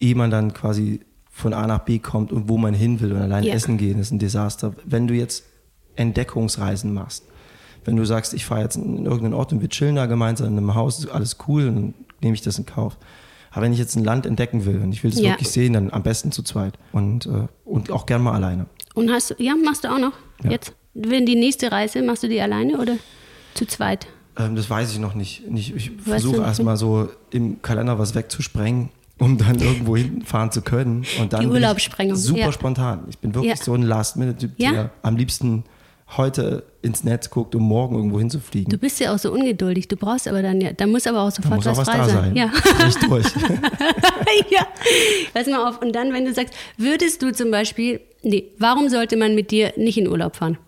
ehe 0.00 0.14
man 0.16 0.30
dann 0.30 0.54
quasi 0.54 1.00
von 1.30 1.52
A 1.54 1.66
nach 1.66 1.80
B 1.80 1.98
kommt 1.98 2.32
und 2.32 2.48
wo 2.48 2.58
man 2.58 2.74
hin 2.74 3.00
will 3.00 3.12
und 3.12 3.20
allein 3.22 3.44
Ja. 3.44 3.54
essen 3.54 3.78
gehen, 3.78 3.98
ist 3.98 4.10
ein 4.10 4.18
Desaster. 4.18 4.74
Wenn 4.84 5.06
du 5.06 5.14
jetzt 5.14 5.44
Entdeckungsreisen 5.96 6.92
machst, 6.92 7.24
wenn 7.84 7.96
du 7.96 8.04
sagst, 8.04 8.34
ich 8.34 8.44
fahre 8.44 8.62
jetzt 8.62 8.76
in 8.76 9.04
irgendeinen 9.06 9.34
Ort 9.34 9.52
und 9.52 9.60
wir 9.60 9.68
chillen 9.68 9.96
da 9.96 10.06
gemeinsam 10.06 10.48
in 10.48 10.56
einem 10.58 10.74
Haus, 10.74 10.98
ist 10.98 11.08
alles 11.08 11.36
cool, 11.48 11.66
dann 11.66 11.94
nehme 12.20 12.34
ich 12.34 12.42
das 12.42 12.58
in 12.58 12.66
Kauf. 12.66 12.96
Aber 13.52 13.62
wenn 13.62 13.72
ich 13.72 13.78
jetzt 13.78 13.96
ein 13.96 14.04
Land 14.04 14.26
entdecken 14.26 14.64
will 14.64 14.80
und 14.82 14.92
ich 14.92 15.02
will 15.02 15.10
es 15.12 15.18
Ja. 15.20 15.30
wirklich 15.30 15.48
sehen, 15.48 15.72
dann 15.72 15.90
am 15.90 16.02
besten 16.02 16.30
zu 16.30 16.42
zweit 16.42 16.74
und, 16.92 17.26
äh, 17.26 17.46
und 17.64 17.90
auch 17.90 18.06
gern 18.06 18.22
mal 18.22 18.34
alleine. 18.34 18.66
Und 18.94 19.10
hast 19.10 19.30
du, 19.30 19.34
ja, 19.38 19.54
machst 19.56 19.84
du 19.84 19.88
auch 19.92 19.98
noch 19.98 20.12
Ja. 20.44 20.50
jetzt? 20.50 20.72
Wenn 20.94 21.24
die 21.26 21.36
nächste 21.36 21.70
Reise, 21.72 22.02
machst 22.02 22.22
du 22.22 22.28
die 22.28 22.40
alleine 22.40 22.78
oder 22.78 22.96
zu 23.54 23.64
zweit? 23.66 24.06
Ähm, 24.38 24.56
das 24.56 24.68
weiß 24.68 24.92
ich 24.92 24.98
noch 24.98 25.14
nicht. 25.14 25.42
ich 25.52 25.74
Weißt 25.90 26.08
versuche 26.08 26.42
erstmal 26.42 26.76
so 26.76 27.08
im 27.30 27.62
Kalender 27.62 27.98
was 27.98 28.14
wegzusprengen, 28.14 28.90
um 29.20 29.38
dann 29.38 29.60
irgendwo 29.60 29.96
hinfahren 29.96 30.50
zu 30.50 30.62
können. 30.62 31.04
Und 31.20 31.32
dann 31.32 31.40
Die 31.42 31.46
ich 31.46 31.52
Urlaubssprengung, 31.52 32.16
Super 32.16 32.38
ja. 32.40 32.52
spontan. 32.52 33.04
Ich 33.08 33.18
bin 33.18 33.34
wirklich 33.34 33.56
Ja. 33.58 33.64
so 33.64 33.74
ein 33.74 33.82
Last-Minute-Typ, 33.82 34.50
Ja. 34.56 34.72
der 34.72 34.90
am 35.02 35.16
liebsten 35.16 35.64
heute 36.16 36.64
ins 36.82 37.04
Netz 37.04 37.30
guckt, 37.30 37.54
um 37.54 37.62
morgen 37.62 37.94
irgendwo 37.94 38.18
hinzufliegen. 38.18 38.68
Du 38.70 38.78
bist 38.78 38.98
ja 38.98 39.14
auch 39.14 39.18
so 39.18 39.30
ungeduldig. 39.32 39.86
Du 39.86 39.94
brauchst 39.96 40.26
aber 40.26 40.42
dann 40.42 40.60
ja, 40.60 40.72
da 40.72 40.88
muss 40.88 41.06
aber 41.06 41.20
auch 41.20 41.30
da 41.30 41.36
sofort 41.42 41.56
muss 41.56 41.66
auch 41.68 41.76
was 41.76 41.88
frei 41.88 41.98
da 41.98 42.08
sein. 42.08 42.34
sein. 42.34 42.36
Ja. 42.36 42.50
Nicht 42.84 43.02
durch. 43.08 43.26
ja. 44.50 44.66
Pass 45.32 45.46
mal 45.46 45.68
auf. 45.68 45.80
Und 45.80 45.92
dann, 45.94 46.12
wenn 46.12 46.24
du 46.24 46.34
sagst, 46.34 46.52
würdest 46.76 47.22
du 47.22 47.32
zum 47.32 47.52
Beispiel, 47.52 48.00
nee, 48.24 48.46
warum 48.58 48.88
sollte 48.88 49.16
man 49.16 49.36
mit 49.36 49.52
dir 49.52 49.72
nicht 49.76 49.98
in 49.98 50.08
Urlaub 50.08 50.34
fahren? 50.34 50.58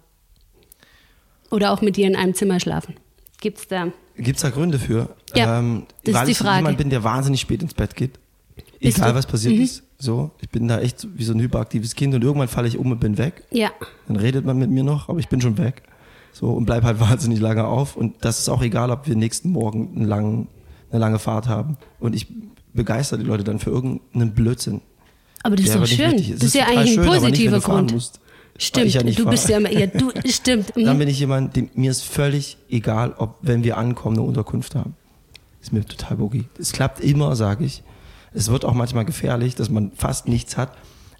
Oder 1.51 1.73
auch 1.73 1.81
mit 1.83 1.97
dir 1.97 2.07
in 2.07 2.17
einem 2.17 2.35
Zimmer 2.35 2.61
schlafen? 2.61 2.95
Gibt's 3.41 3.67
da? 3.67 3.89
Gibt 4.17 4.37
es 4.37 4.43
da 4.43 4.51
Gründe 4.51 4.79
für? 4.79 5.09
Ja, 5.35 5.59
ähm, 5.59 5.87
das 6.05 6.13
ist 6.15 6.19
weil 6.21 6.27
die 6.27 6.33
ich 6.33 6.39
Frage. 6.39 6.57
jemand 6.59 6.79
bin, 6.79 6.91
der 6.91 7.03
wahnsinnig 7.03 7.41
spät 7.41 7.63
ins 7.63 7.75
Bett 7.75 7.97
geht. 7.97 8.19
Egal 8.89 9.11
du? 9.13 9.19
was 9.19 9.27
passiert 9.27 9.55
Mhm. 9.57 9.63
ist. 9.63 9.83
So, 9.99 10.31
ich 10.41 10.49
bin 10.49 10.67
da 10.69 10.81
echt 10.81 11.07
wie 11.17 11.25
so 11.25 11.33
ein 11.33 11.41
hyperaktives 11.41 11.95
Kind 11.95 12.15
und 12.15 12.23
irgendwann 12.25 12.49
falle 12.49 12.67
ich 12.69 12.77
um 12.79 12.91
und 12.91 12.99
bin 13.01 13.19
weg. 13.19 13.45
Ja. 13.51 13.71
Dann 14.09 14.17
redet 14.17 14.45
man 14.45 14.59
mit 14.59 14.71
mir 14.71 14.83
noch, 14.83 15.09
aber 15.09 15.19
ich 15.21 15.29
bin 15.29 15.41
schon 15.41 15.59
weg. 15.59 15.83
So 16.33 16.51
und 16.51 16.65
bleib 16.67 16.83
halt 16.83 16.99
wahnsinnig 17.01 17.39
lange 17.41 17.65
auf. 17.65 17.97
Und 17.97 18.17
das 18.25 18.41
ist 18.41 18.49
auch 18.49 18.63
egal, 18.63 18.91
ob 18.91 19.07
wir 19.07 19.15
nächsten 19.15 19.51
Morgen 19.51 19.93
einen 19.97 20.07
langen, 20.07 20.49
eine 20.91 20.99
lange 21.01 21.19
Fahrt 21.19 21.49
haben. 21.49 21.77
Und 22.01 22.15
ich 22.17 22.27
begeister 22.75 23.17
die 23.19 23.25
Leute 23.25 23.45
dann 23.45 23.59
für 23.59 23.71
irgendeinen 23.71 24.33
Blödsinn. 24.33 24.81
Aber 25.45 25.57
das 25.57 25.67
ist 25.67 25.75
doch 25.75 25.81
nicht 25.81 25.95
schön. 25.97 26.13
wichtig 26.13 26.35
Das 26.35 26.43
ist 26.45 26.55
ja 26.55 26.65
eigentlich 26.67 26.79
ein 26.79 26.87
schön, 26.87 27.03
nicht, 27.05 27.13
wenn 27.13 27.21
positiver 27.21 27.61
fahren 27.61 27.87
Grund. 27.89 28.11
Stimmt, 28.59 28.93
ja 28.95 29.03
nicht 29.03 29.19
du 29.19 29.23
fahre. 29.25 29.35
bist 29.35 29.49
ja, 29.49 29.57
immer- 29.59 29.73
ja, 29.73 29.87
du, 29.87 30.11
stimmt. 30.27 30.73
Dann 30.77 30.95
Mhm. 30.97 30.99
bin 30.99 31.09
ich 31.09 31.19
jemand, 31.19 31.57
dem, 31.57 31.71
mir 31.75 31.91
ist 31.91 32.03
völlig 32.05 32.59
egal, 32.69 33.15
ob, 33.19 33.37
wenn 33.43 33.65
wir 33.65 33.77
ankommen, 33.79 34.17
eine 34.19 34.27
Unterkunft 34.27 34.75
haben. 34.75 34.95
Ist 35.61 35.73
mir 35.73 35.85
total 35.85 36.17
boogie. 36.19 36.45
Es 36.59 36.73
klappt 36.73 37.01
immer, 37.01 37.35
sage 37.37 37.65
ich. 37.65 37.83
Es 38.35 38.51
wird 38.51 38.65
auch 38.65 38.75
manchmal 38.75 39.05
gefährlich, 39.05 39.55
dass 39.55 39.71
man 39.71 39.93
fast 39.95 40.29
nichts 40.29 40.57
hat. 40.57 40.73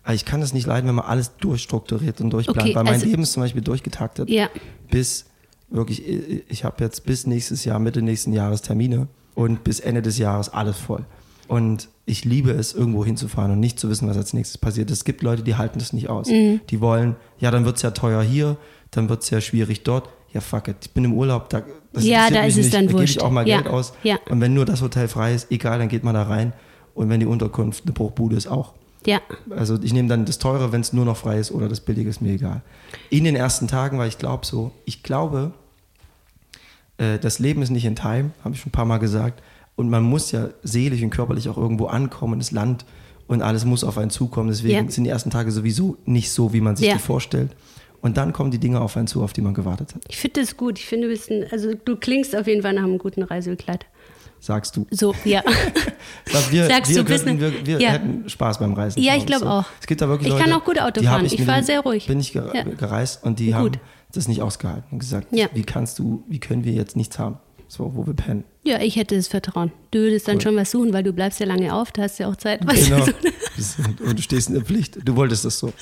Aber 0.05 0.15
ich 0.15 0.25
kann 0.25 0.43
es 0.43 0.53
nicht 0.53 0.67
leiden, 0.67 0.89
wenn 0.89 0.97
man 0.97 1.05
alles 1.05 1.37
durchstrukturiert 1.37 2.21
und 2.21 2.31
durchplant. 2.31 2.61
Okay, 2.61 2.75
weil 2.75 2.85
mein 2.85 2.95
also- 2.95 3.07
Leben 3.07 3.23
ist 3.23 3.33
zum 3.33 3.43
Beispiel 3.43 3.63
durchgetaktet. 3.63 4.29
Ja. 4.31 4.49
Bis 4.91 5.27
wirklich, 5.71 6.03
ich- 6.49 6.65
habe 6.65 6.83
jetzt 6.85 7.05
bis 7.07 7.27
nächstes 7.27 7.65
Jahr, 7.65 7.79
Mitte 7.79 8.03
nächsten 8.03 8.33
Jahres 8.33 8.63
Termine 8.63 9.07
und 9.35 9.63
bis 9.65 9.81
Ende 9.81 10.03
des 10.03 10.19
Jahres 10.19 10.49
alles 10.49 10.77
voll. 10.77 11.05
Und 11.49 11.89
ich 12.07 12.25
liebe 12.25 12.51
es, 12.51 12.73
irgendwo 12.75 13.05
hinzufahren 13.05 13.53
und 13.53 13.61
nicht 13.61 13.79
zu 13.79 13.89
wissen, 13.91 14.09
was 14.09 14.17
als 14.17 14.33
nächstes 14.33 14.59
passiert. 14.59 14.91
Es 14.91 15.05
gibt 15.05 15.23
Leute, 15.23 15.43
die 15.43 15.55
halten 15.57 15.79
das 15.79 15.93
nicht 15.93 16.09
aus. 16.09 16.29
Mhm. 16.29 16.61
Die 16.71 16.81
wollen, 16.81 17.15
ja, 17.39 17.51
dann 17.51 17.65
wird 17.65 17.77
es 17.77 17.83
ja 17.83 17.91
teuer 17.93 18.23
hier, 18.23 18.57
dann 18.91 19.09
wird 19.09 19.23
es 19.23 19.31
ja 19.31 19.41
schwierig 19.41 19.83
dort. 19.85 20.09
Ja, 20.33 20.41
fuck 20.41 20.69
it. 20.69 20.77
Ich 20.83 20.91
bin 20.93 21.05
im 21.05 21.13
Urlaub, 21.13 21.51
da, 21.51 21.63
das 21.93 22.05
Ja, 22.05 22.31
da 22.31 22.45
ist 22.45 22.57
es 22.57 22.65
nicht. 22.65 22.75
dann 22.75 22.87
da 22.87 22.93
gebe 22.93 23.01
wurscht. 23.01 23.17
ich 23.17 23.23
auch 23.23 23.31
mal 23.31 23.47
Ja, 23.47 23.61
Geld 23.61 23.73
aus. 23.73 23.93
ja. 24.03 24.17
Und 24.31 24.41
wenn 24.41 24.55
nur 24.55 24.65
das 24.65 24.81
Hotel 24.83 25.07
frei 25.09 25.35
ist, 25.35 25.51
egal, 25.53 25.79
dann 25.79 25.89
geht 25.89 26.05
man 26.05 26.15
da 26.15 26.23
rein. 26.25 26.55
Und 26.95 27.09
wenn 27.09 27.21
die 27.21 27.27
Unterkunft 27.27 27.85
eine 27.85 27.93
Bruchbude 27.93 28.37
ist, 28.37 28.47
auch. 28.47 28.73
Ja. 29.07 29.21
Also 29.51 29.79
ich 29.83 29.93
nehme 29.93 30.09
dann 30.09 30.25
das 30.27 30.39
teure, 30.39 30.71
wenn 30.73 30.81
es 30.81 30.93
nur 30.93 31.05
noch 31.05 31.17
frei 31.17 31.39
ist 31.39 31.51
oder 31.51 31.69
das 31.69 31.81
billige 31.81 32.09
ist 32.09 32.21
mir 32.21 32.33
egal. 32.33 32.63
In 33.11 33.25
den 33.25 33.35
ersten 33.35 33.67
Tagen, 33.67 33.99
weil 33.99 34.09
ich 34.09 34.19
glaube 34.19 34.47
so, 34.47 34.71
ich 34.85 35.03
glaube, 35.03 35.53
äh, 36.99 37.19
das 37.19 37.39
Leben 37.39 37.63
ist 37.63 37.71
nicht 37.71 37.85
in 37.85 37.97
Time, 37.97 38.31
habe 38.45 38.55
ich 38.55 38.61
schon 38.61 38.69
ein 38.69 38.73
paar 38.73 38.85
Mal 38.85 38.99
gesagt. 38.99 39.43
Und 39.75 39.89
man 39.91 40.03
muss 40.03 40.31
ja 40.33 40.51
seelisch 40.63 41.03
und 41.03 41.11
körperlich 41.11 41.49
auch 41.49 41.57
irgendwo 41.57 41.87
ankommen, 41.87 42.39
das 42.39 42.51
Land 42.53 42.85
und 43.27 43.43
alles 43.43 43.65
muss 43.65 43.85
auf 43.85 43.97
einen 43.99 44.11
zukommen. 44.11 44.49
Deswegen 44.51 44.85
Ja. 44.87 44.91
sind 44.91 45.05
die 45.05 45.11
ersten 45.11 45.31
Tage 45.31 45.51
sowieso 45.51 45.97
nicht 46.05 46.31
so, 46.31 46.53
wie 46.53 46.61
man 46.61 46.77
sich 46.77 46.87
Ja. 46.89 46.93
die 46.95 46.99
vorstellt. 47.01 47.51
Und 48.03 48.17
dann 48.17 48.33
kommen 48.33 48.51
die 48.51 48.59
Dinge 48.59 48.81
auf 48.81 48.97
einen 48.97 49.07
zu, 49.07 49.23
auf 49.23 49.33
die 49.33 49.41
man 49.41 49.55
gewartet 49.55 49.95
hat. 49.95 50.03
Ich 50.09 50.17
finde 50.19 50.41
das 50.41 50.57
gut. 50.57 50.79
Ich 50.79 50.87
finde, 50.87 51.07
du 51.07 51.13
bist 51.13 51.31
ein, 51.31 51.47
also 51.51 51.73
du 51.85 51.97
klingst 51.97 52.37
auf 52.37 52.47
jeden 52.49 52.63
Fall 52.63 52.75
nach 52.75 52.83
einem 52.83 52.99
guten 52.99 53.23
Reisebegleiter. 53.23 53.87
Sagst 54.45 54.77
du. 54.77 54.87
So, 54.91 55.15
ja. 55.25 55.43
Ich 56.27 56.33
glaub, 56.33 56.51
wir 56.53 56.67
Sagst 56.67 56.91
wir, 56.91 57.05
du, 57.05 57.05
könnten, 57.05 57.41
wir, 57.41 57.65
wir 57.67 57.81
ja. 57.81 57.91
hätten 57.91 58.29
Spaß 58.29 58.59
beim 58.59 58.73
Reisen. 58.75 59.01
Ja, 59.01 59.15
ich 59.17 59.25
glaub 59.25 59.43
glaub 59.43 59.53
auch. 59.53 59.65
Es 59.81 59.87
gibt 59.87 60.01
da 60.01 60.09
wirklich 60.09 60.29
Ich 60.29 60.33
Leute, 60.35 60.45
kann 60.51 60.53
auch 60.61 60.65
gut 60.65 60.81
Auto 60.81 61.01
fahren. 61.03 61.25
Ich, 61.27 61.39
Ich 61.39 61.47
denen 61.47 61.63
sehr 61.63 61.81
ruhig. 61.81 62.07
Bin 62.07 62.19
ich 62.19 62.35
Ja. 62.35 62.43
gereist 62.65 63.23
und 63.25 63.39
die 63.39 63.47
Gut. 63.47 63.55
haben 63.55 63.71
das 64.13 64.27
nicht 64.27 64.43
ausgehalten 64.43 64.85
und 64.91 64.99
gesagt, 64.99 65.29
Ja. 65.31 65.47
wie 65.55 65.63
kannst 65.63 65.99
du, 66.01 66.25
wie 66.29 66.41
können 66.41 66.65
wir 66.65 66.73
jetzt 66.73 66.97
nichts 66.97 67.19
haben, 67.21 67.39
so 67.69 67.93
wo 67.95 68.05
wir 68.07 68.15
pennen. 68.15 68.43
Ja, 68.65 68.81
ich 68.81 68.97
hätte 68.97 69.15
das 69.17 69.29
Vertrauen. 69.29 69.71
Du 69.93 70.01
würdest 70.01 70.27
dann 70.27 70.37
Cool. 70.37 70.43
schon 70.43 70.57
was 70.57 70.71
suchen, 70.73 70.93
weil 70.93 71.05
du 71.05 71.13
bleibst 71.13 71.39
ja 71.39 71.47
lange 71.47 71.73
auf, 71.73 71.93
du 71.93 72.03
hast 72.03 72.19
ja 72.19 72.29
auch 72.29 72.37
Zeit. 72.37 72.61
Genau. 72.67 73.05
so. 73.57 73.83
Und 74.05 74.19
du 74.19 74.23
stehst 74.23 74.49
in 74.49 74.55
der 74.57 74.65
Pflicht. 74.65 74.99
Du 75.05 75.15
wolltest 75.15 75.45
das 75.45 75.59
so. 75.59 75.73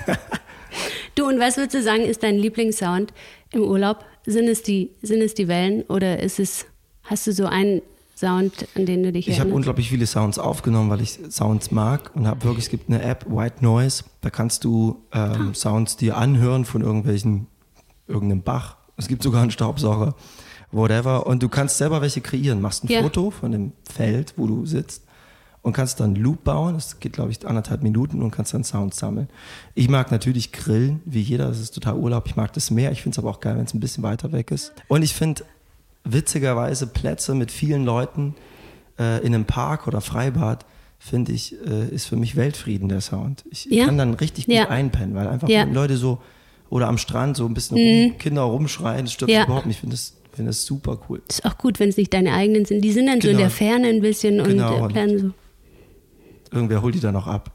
du, 1.14 1.28
und 1.28 1.38
was 1.38 1.56
würdest 1.56 1.74
du 1.74 1.82
sagen, 1.82 2.02
ist 2.02 2.22
dein 2.22 2.36
Lieblingssound 2.36 3.12
im 3.52 3.62
Urlaub? 3.62 4.04
Sind 4.26 4.48
es 4.48 4.62
die, 4.62 4.90
sind 5.02 5.20
es 5.22 5.34
die 5.34 5.48
Wellen 5.48 5.82
oder 5.84 6.20
ist 6.20 6.38
es, 6.40 6.66
hast 7.10 7.26
du 7.26 7.32
so 7.32 7.46
einen 7.46 7.82
Sound, 8.16 8.66
an 8.74 8.84
den 8.86 9.02
du 9.02 9.12
dich 9.12 9.28
Ich 9.28 9.40
habe 9.40 9.50
unglaublich 9.50 9.88
viele 9.88 10.06
Sounds 10.06 10.38
aufgenommen, 10.38 10.90
weil 10.90 11.00
ich 11.00 11.18
Sounds 11.30 11.70
mag 11.70 12.10
und 12.14 12.26
habe 12.26 12.44
wirklich, 12.44 12.66
es 12.66 12.70
gibt 12.70 12.88
eine 12.90 13.02
App, 13.02 13.24
White 13.28 13.64
Noise, 13.64 14.04
da 14.20 14.30
kannst 14.30 14.64
du 14.64 15.02
Ah. 15.10 15.34
ähm, 15.36 15.54
Sounds 15.54 15.96
dir 15.96 16.16
anhören 16.18 16.64
von 16.64 16.82
irgendwelchen, 16.82 17.46
irgendeinem 18.06 18.42
Bach. 18.42 18.76
Es 18.96 19.08
gibt 19.08 19.22
sogar 19.22 19.42
einen 19.42 19.50
Staubsauger. 19.50 20.14
whatever. 20.72 21.26
Und 21.26 21.42
du 21.42 21.48
kannst 21.48 21.78
selber 21.78 22.00
welche 22.00 22.20
kreieren. 22.20 22.60
Machst 22.60 22.84
ein 22.84 22.88
Ja. 22.88 23.02
Foto 23.02 23.30
von 23.32 23.50
dem 23.50 23.72
Feld, 23.92 24.34
wo 24.36 24.46
du 24.46 24.66
sitzt 24.66 25.02
und 25.62 25.72
kannst 25.72 25.98
dann 25.98 26.14
Loop 26.14 26.44
bauen. 26.44 26.74
Das 26.74 27.00
geht, 27.00 27.14
glaube 27.14 27.32
ich, 27.32 27.44
anderthalb 27.44 27.82
Minuten 27.82 28.22
und 28.22 28.30
kannst 28.30 28.54
dann 28.54 28.62
Sound 28.62 28.94
sammeln. 28.94 29.28
Ich 29.74 29.88
mag 29.88 30.12
natürlich 30.12 30.52
grillen, 30.52 31.00
wie 31.06 31.22
jeder. 31.22 31.48
Das 31.48 31.58
ist 31.58 31.74
total 31.74 31.96
Urlaub. 31.96 32.24
Ich 32.28 32.36
mag 32.36 32.52
das 32.52 32.70
mehr. 32.70 32.92
Ich 32.92 33.02
finde 33.02 33.14
es 33.14 33.18
aber 33.18 33.30
auch 33.30 33.40
geil, 33.40 33.56
wenn 33.56 33.64
es 33.64 33.74
ein 33.74 33.80
bisschen 33.80 34.04
weiter 34.04 34.30
weg 34.30 34.52
ist. 34.52 34.72
Und 34.86 35.02
ich 35.02 35.12
finde 35.12 35.42
witzigerweise 36.04 36.86
Plätze 36.86 37.34
mit 37.34 37.50
vielen 37.50 37.84
Leuten 37.84 38.34
äh, 38.98 39.18
in 39.24 39.34
einem 39.34 39.44
Park 39.44 39.86
oder 39.86 40.00
Freibad, 40.00 40.64
finde 40.98 41.32
ich, 41.32 41.54
äh, 41.66 41.88
ist 41.88 42.06
für 42.06 42.16
mich 42.16 42.36
Weltfrieden 42.36 42.88
der 42.88 43.00
Sound. 43.00 43.44
Ich 43.50 43.64
Ja. 43.66 43.86
kann 43.86 43.96
dann 43.98 44.14
richtig 44.14 44.46
gut 44.46 44.54
Ja. 44.54 44.68
einpennen, 44.68 45.14
weil 45.14 45.28
einfach 45.28 45.48
Ja. 45.48 45.64
Leute 45.64 45.96
so 45.96 46.20
oder 46.68 46.88
am 46.88 46.98
Strand 46.98 47.36
so 47.36 47.46
ein 47.46 47.54
bisschen 47.54 47.76
rum, 47.78 48.18
Kinder 48.18 48.42
rumschreien, 48.42 49.04
das 49.06 49.12
stört 49.14 49.30
mich 49.30 49.42
überhaupt 49.42 49.66
nicht. 49.66 49.76
Ich 49.76 49.80
finde 49.80 49.94
das, 49.96 50.14
finde 50.32 50.50
das 50.50 50.64
super 50.64 50.98
cool. 51.08 51.22
Ist 51.28 51.44
auch 51.44 51.58
gut, 51.58 51.80
wenn 51.80 51.88
es 51.88 51.96
nicht 51.96 52.12
deine 52.12 52.32
eigenen 52.34 52.64
sind. 52.64 52.82
Die 52.82 52.92
sind 52.92 53.06
dann 53.06 53.20
so 53.20 53.28
in 53.28 53.32
Genau. 53.36 53.40
der 53.48 53.50
Ferne 53.50 53.88
ein 53.88 54.00
bisschen 54.00 54.40
und 54.40 54.48
Genau, 54.48 54.76
äh, 54.76 54.80
und- 54.82 54.94
werden 54.94 55.18
so. 55.18 55.30
Irgendwer 56.52 56.82
holt 56.82 56.94
die 56.94 57.00
dann 57.00 57.14
noch 57.14 57.26
ab. 57.26 57.50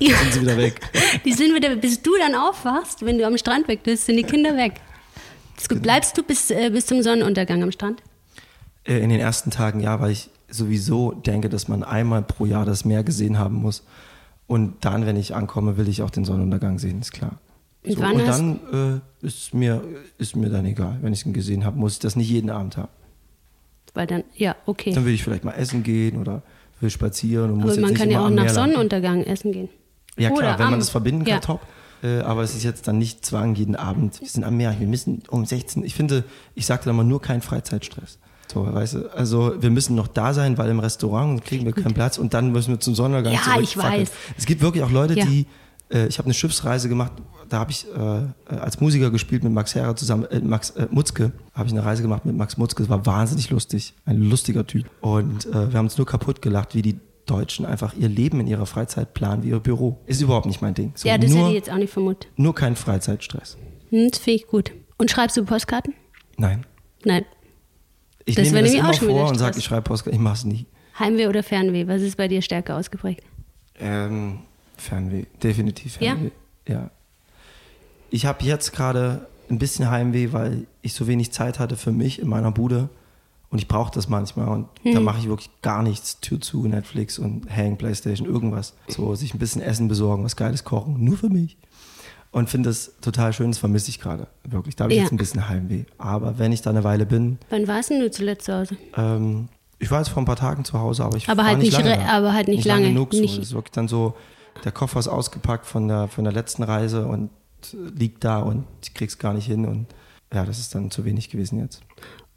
Ja. 0.00 0.16
Sind 0.22 0.32
sie 0.32 0.40
wieder 0.40 0.56
weg. 0.56 0.80
Die 1.24 1.32
sind 1.32 1.54
wieder, 1.54 1.76
bis 1.76 2.02
du 2.02 2.10
dann 2.18 2.34
aufwachst, 2.34 3.04
wenn 3.04 3.18
du 3.18 3.26
am 3.26 3.36
Strand 3.38 3.68
weg 3.68 3.82
bist, 3.82 4.06
sind 4.06 4.16
die 4.16 4.22
Kinder 4.24 4.56
weg. 4.56 4.80
Gut. 5.68 5.82
Bleibst 5.82 6.16
du 6.18 6.22
bis, 6.22 6.50
äh, 6.50 6.70
bis 6.70 6.86
zum 6.86 7.02
Sonnenuntergang 7.02 7.62
am 7.62 7.72
Strand? 7.72 8.02
Äh, 8.84 8.98
In 9.00 9.10
den 9.10 9.20
ersten 9.20 9.50
Tagen 9.50 9.80
ja, 9.80 10.00
weil 10.00 10.10
ich 10.12 10.30
sowieso 10.48 11.12
denke, 11.12 11.48
dass 11.48 11.68
man 11.68 11.82
einmal 11.84 12.22
pro 12.22 12.46
Jahr 12.46 12.64
das 12.64 12.84
Meer 12.84 13.04
gesehen 13.04 13.38
haben 13.38 13.56
muss. 13.56 13.84
Und 14.46 14.84
dann, 14.84 15.06
wenn 15.06 15.16
ich 15.16 15.34
ankomme, 15.34 15.76
will 15.76 15.88
ich 15.88 16.02
auch 16.02 16.10
den 16.10 16.24
Sonnenuntergang 16.24 16.78
sehen, 16.78 17.00
ist 17.00 17.12
klar. 17.12 17.38
Und 17.84 17.96
So, 17.96 18.02
und 18.02 18.26
dann 18.26 19.02
äh, 19.22 19.26
ist, 19.26 19.54
mir, 19.54 19.82
ist 20.18 20.34
mir 20.36 20.50
dann 20.50 20.64
egal. 20.66 20.98
Wenn 21.02 21.12
ich 21.12 21.24
ihn 21.24 21.32
gesehen 21.32 21.64
habe, 21.64 21.78
muss 21.78 21.94
ich 21.94 21.98
das 22.00 22.16
nicht 22.16 22.28
jeden 22.28 22.50
Abend 22.50 22.76
haben. 22.76 22.88
Weil 23.94 24.06
dann, 24.06 24.24
ja, 24.36 24.56
okay. 24.66 24.92
Dann 24.92 25.04
will 25.04 25.14
ich 25.14 25.22
vielleicht 25.22 25.44
mal 25.44 25.52
essen 25.52 25.82
gehen 25.82 26.18
oder 26.20 26.42
will 26.80 26.90
spazieren 26.90 27.50
und 27.52 27.56
muss 27.58 27.64
Aber 27.64 27.72
jetzt 27.72 27.80
man 27.82 27.90
nicht 27.90 27.98
kann 28.00 28.10
ja 28.10 28.24
auch 28.24 28.30
nach. 28.30 28.48
Sonnenuntergang 28.48 29.22
essen 29.24 29.52
gehen. 29.52 29.68
Ja 30.16 30.30
klar, 30.30 30.38
Oder 30.38 30.58
wenn 30.58 30.64
am- 30.66 30.70
man 30.72 30.80
das 30.80 30.90
verbinden 30.90 31.24
kann, 31.24 31.34
ja. 31.34 31.38
top. 31.40 31.60
Äh, 32.02 32.20
aber 32.20 32.42
es 32.42 32.54
ist 32.54 32.62
jetzt 32.64 32.88
dann 32.88 32.98
nicht 32.98 33.24
Zwang 33.24 33.54
jeden 33.54 33.76
Abend. 33.76 34.20
Wir 34.20 34.28
sind 34.28 34.44
am 34.44 34.56
Meer, 34.56 34.74
wir 34.78 34.86
müssen 34.86 35.22
um 35.28 35.44
16. 35.44 35.84
Ich 35.84 35.94
finde, 35.94 36.24
ich 36.54 36.66
sagte 36.66 36.86
dann 36.86 36.96
mal 36.96 37.04
nur 37.04 37.20
kein 37.20 37.42
Freizeitstress. 37.42 38.18
So, 38.52 38.66
weißt 38.72 38.94
du, 38.94 39.14
also 39.14 39.54
wir 39.60 39.70
müssen 39.70 39.94
noch 39.94 40.08
da 40.08 40.34
sein, 40.34 40.58
weil 40.58 40.68
im 40.70 40.80
Restaurant 40.80 41.44
kriegen 41.44 41.64
wir 41.66 41.72
keinen 41.72 41.94
Platz 41.94 42.18
und 42.18 42.34
dann 42.34 42.50
müssen 42.50 42.72
wir 42.72 42.80
zum 42.80 42.94
Sonnenuntergang 42.94 43.38
Ja, 43.54 43.60
ich 43.60 43.76
weiß. 43.76 44.10
Es 44.36 44.46
gibt 44.46 44.60
wirklich 44.60 44.82
auch 44.82 44.90
Leute, 44.90 45.14
Ja. 45.16 45.24
die, 45.24 45.46
äh, 45.92 46.06
ich 46.08 46.18
habe 46.18 46.26
eine 46.26 46.34
Schiffsreise 46.34 46.88
gemacht, 46.88 47.12
da 47.48 47.60
habe 47.60 47.70
ich 47.70 47.86
äh, 47.94 48.52
als 48.56 48.80
Musiker 48.80 49.10
gespielt 49.10 49.44
mit 49.44 49.52
Max 49.52 49.74
Herrer 49.76 49.94
zusammen, 49.94 50.24
äh, 50.30 50.40
Max 50.40 50.70
äh, 50.70 50.88
Mutzke, 50.90 51.30
habe 51.54 51.66
ich 51.68 51.72
eine 51.72 51.84
Reise 51.84 52.02
gemacht 52.02 52.24
mit 52.26 52.36
Max 52.36 52.56
Mutzke, 52.56 52.82
das 52.82 52.90
war 52.90 53.06
wahnsinnig 53.06 53.50
lustig, 53.50 53.94
ein 54.04 54.16
lustiger 54.20 54.66
Typ. 54.66 54.86
Und 55.00 55.46
äh, 55.46 55.70
wir 55.70 55.78
haben 55.78 55.86
uns 55.86 55.96
nur 55.98 56.06
kaputt 56.06 56.42
gelacht, 56.42 56.74
wie 56.74 56.82
die 56.82 56.98
Deutschen 57.30 57.64
einfach 57.64 57.94
ihr 57.94 58.08
Leben 58.08 58.40
in 58.40 58.46
ihrer 58.46 58.66
Freizeit 58.66 59.14
planen, 59.14 59.42
wie 59.42 59.48
ihr 59.50 59.60
Büro. 59.60 59.98
Ist 60.06 60.20
überhaupt 60.20 60.46
nicht 60.46 60.60
mein 60.60 60.74
Ding. 60.74 60.92
So, 60.96 61.08
ja, 61.08 61.16
das 61.18 61.30
nur, 61.30 61.38
hätte 61.40 61.48
ich 61.50 61.54
jetzt 61.54 61.70
auch 61.70 61.76
nicht 61.76 61.92
vermutet. 61.92 62.28
nur 62.36 62.54
kein 62.54 62.76
Freizeitstress. 62.76 63.56
Hm, 63.90 64.10
das 64.10 64.18
finde 64.20 64.36
ich 64.40 64.46
gut. 64.46 64.72
Und 64.98 65.10
schreibst 65.10 65.36
du 65.36 65.44
Postkarten? 65.44 65.94
Nein. 66.36 66.66
Nein. 67.04 67.24
Ich 68.26 68.34
Das 68.34 68.44
nehme 68.44 68.62
mir 68.62 68.64
das 68.64 68.74
immer 68.74 68.92
vor 68.94 69.28
und 69.28 69.38
sage, 69.38 69.58
ich 69.58 69.64
schreibe 69.64 69.82
Postkarten. 69.82 70.18
Ich 70.18 70.22
mache 70.22 70.34
es 70.34 70.44
nie. 70.44 70.66
Heimweh 70.98 71.26
oder 71.28 71.42
Fernweh? 71.42 71.86
Was 71.88 72.02
ist 72.02 72.16
bei 72.16 72.28
dir 72.28 72.42
stärker 72.42 72.76
ausgeprägt? 72.76 73.22
Ähm, 73.78 74.40
Fernweh, 74.76 75.24
definitiv 75.42 76.00
Ja? 76.00 76.12
Fernweh. 76.12 76.30
Ja. 76.68 76.90
Ich 78.10 78.26
habe 78.26 78.44
jetzt 78.44 78.72
gerade 78.72 79.26
ein 79.48 79.58
bisschen 79.58 79.90
Heimweh, 79.90 80.32
weil 80.32 80.66
ich 80.82 80.92
so 80.94 81.06
wenig 81.06 81.32
Zeit 81.32 81.58
hatte 81.58 81.76
für 81.76 81.92
mich 81.92 82.20
in 82.20 82.28
meiner 82.28 82.50
Bude. 82.52 82.88
Und 83.50 83.58
ich 83.58 83.66
brauche 83.68 83.90
das 83.92 84.08
manchmal. 84.08 84.48
Und 84.48 84.68
Hm. 84.82 84.94
da 84.94 85.00
mache 85.00 85.18
ich 85.18 85.28
wirklich 85.28 85.50
gar 85.60 85.82
nichts. 85.82 86.20
Tür 86.20 86.40
zu, 86.40 86.66
Netflix 86.66 87.18
und 87.18 87.50
Hang, 87.54 87.76
Playstation, 87.76 88.28
irgendwas. 88.28 88.74
So, 88.88 89.14
sich 89.16 89.34
ein 89.34 89.38
bisschen 89.38 89.60
Essen 89.60 89.88
besorgen, 89.88 90.22
was 90.24 90.36
Geiles 90.36 90.62
kochen. 90.64 91.02
Nur 91.04 91.16
für 91.16 91.28
mich. 91.30 91.56
Und 92.30 92.48
finde 92.48 92.68
das 92.70 92.92
total 93.00 93.32
schön. 93.32 93.50
Das 93.50 93.58
vermisse 93.58 93.90
ich 93.90 93.98
gerade. 94.00 94.28
Wirklich. 94.44 94.76
Da 94.76 94.84
habe 94.84 94.92
ich 94.92 94.98
Ja. 94.98 95.02
jetzt 95.02 95.12
ein 95.12 95.16
bisschen 95.16 95.48
Heimweh. 95.48 95.84
Aber 95.98 96.38
wenn 96.38 96.52
ich 96.52 96.62
da 96.62 96.70
eine 96.70 96.84
Weile 96.84 97.06
bin, 97.06 97.38
Wann 97.50 97.66
warst 97.66 97.90
denn 97.90 97.98
du 98.00 98.08
zuletzt 98.10 98.44
zu 98.46 98.54
Hause? 98.54 98.76
ähm, 98.96 99.48
ich 99.80 99.90
war 99.90 99.98
jetzt 99.98 100.10
vor 100.10 100.22
ein 100.22 100.26
paar 100.26 100.36
Tagen 100.36 100.64
zu 100.64 100.78
Hause, 100.78 101.04
aber 101.04 101.16
ich 101.16 101.28
Aber 101.28 101.38
war 101.38 101.46
halt 101.48 101.58
nicht 101.58 101.76
nicht 101.76 101.84
lange 101.84 102.08
aber 102.08 102.32
halt 102.32 102.46
nicht 102.46 102.64
lange, 102.64 102.88
genug. 102.88 103.12
So. 103.14 103.20
nicht- 103.20 103.36
Das 103.38 103.46
ist 103.46 103.54
wirklich 103.54 103.72
dann 103.72 103.88
so, 103.88 104.14
der 104.64 104.70
Koffer 104.70 105.00
ist 105.00 105.08
ausgepackt 105.08 105.66
von 105.66 105.88
der, 105.88 106.06
von 106.06 106.22
der 106.22 106.32
letzten 106.32 106.62
Reise 106.62 107.06
und 107.06 107.30
liegt 107.96 108.22
da 108.22 108.38
und 108.38 108.64
ich 108.84 108.94
krieg's 108.94 109.18
gar 109.18 109.32
nicht 109.34 109.46
hin 109.46 109.66
und 109.66 109.86
ja, 110.32 110.44
das 110.44 110.60
ist 110.60 110.72
dann 110.74 110.90
zu 110.92 111.04
wenig 111.04 111.30
gewesen 111.30 111.58
jetzt. 111.58 111.80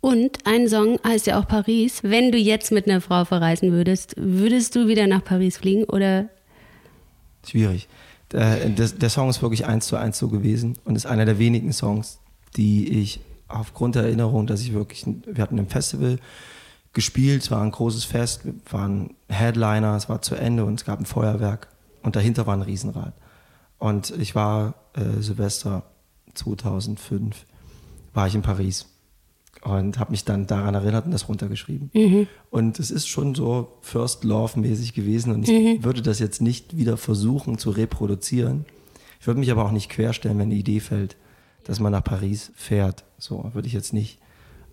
Und 0.04 0.46
ein 0.46 0.68
Song 0.68 1.00
heißt 1.08 1.28
ja 1.28 1.40
auch 1.40 1.48
Paris. 1.48 2.04
Wenn 2.04 2.34
du 2.34 2.38
jetzt 2.38 2.74
mit 2.74 2.90
einer 2.90 3.00
Frau 3.00 3.24
verreisen 3.24 3.72
würdest, 3.72 4.16
würdest 4.18 4.76
du 4.76 4.90
wieder 4.90 5.08
nach 5.08 5.24
Paris 5.24 5.56
fliegen 5.56 5.86
oder 5.86 6.28
Schwierig. 7.48 7.88
Der, 8.34 8.68
der, 8.68 8.90
der 8.90 9.10
Song 9.10 9.30
ist 9.30 9.42
wirklich 9.42 9.66
eins 9.66 9.88
zu 9.88 9.96
eins 9.96 10.18
so 10.18 10.28
gewesen 10.28 10.78
und 10.84 10.98
ist 10.98 11.06
einer 11.06 11.24
der 11.24 11.40
wenigen 11.40 11.72
Songs, 11.72 12.20
die 12.58 13.02
ich 13.02 13.22
aufgrund 13.48 13.96
der 13.96 14.04
Erinnerung, 14.04 14.46
dass 14.46 14.60
ich 14.60 14.74
wirklich, 14.74 15.06
wir 15.06 15.42
hatten 15.42 15.58
ein 15.58 15.70
Festival 15.70 16.20
gespielt, 16.92 17.44
es 17.44 17.50
war 17.50 17.62
ein 17.62 17.72
großes 17.72 18.04
Fest, 18.04 18.44
wir 18.44 18.56
waren 18.72 19.16
Headliner, 19.30 19.96
es 19.96 20.10
war 20.10 20.22
zu 20.22 20.36
Ende 20.36 20.66
und 20.66 20.82
es 20.82 20.86
gab 20.86 21.00
ein 21.00 21.06
Feuerwerk 21.06 21.70
und 22.02 22.18
dahinter 22.18 22.46
war 22.46 22.58
ein 22.58 22.62
Riesenrad. 22.62 23.14
Und 23.80 24.10
ich 24.20 24.36
war 24.36 24.74
äh, 24.96 25.22
Silvester 25.22 25.84
2005, 26.34 27.46
war 28.14 28.28
ich 28.28 28.36
in 28.36 28.42
Paris 28.42 28.93
und 29.64 29.98
habe 30.00 30.12
mich 30.12 30.26
dann 30.26 30.46
daran 30.48 30.76
erinnert 30.76 31.06
und 31.06 31.12
das 31.12 31.30
runtergeschrieben. 31.30 31.90
Und 32.50 32.80
es 32.80 32.92
ist 32.92 33.08
schon 33.08 33.34
so 33.34 33.70
First 33.82 34.24
Love 34.24 34.60
mäßig 34.60 34.94
gewesen 34.94 35.34
und 35.34 35.48
ich 35.48 35.84
würde 35.84 36.02
das 36.02 36.20
jetzt 36.20 36.42
nicht 36.42 36.76
wieder 36.78 36.98
versuchen 36.98 37.58
zu 37.58 37.70
reproduzieren. 37.70 38.66
Ich 39.20 39.28
würde 39.28 39.40
mich 39.40 39.52
aber 39.52 39.64
auch 39.66 39.72
nicht 39.72 39.90
querstellen, 39.90 40.38
wenn 40.38 40.50
die 40.50 40.60
Idee 40.60 40.82
fällt, 40.82 41.16
dass 41.64 41.80
man 41.80 41.94
nach 41.94 42.04
Paris 42.04 42.52
fährt. 42.56 43.06
So 43.18 43.50
würde 43.54 43.68
ich 43.68 43.74
jetzt 43.74 43.94
nicht. 43.94 44.20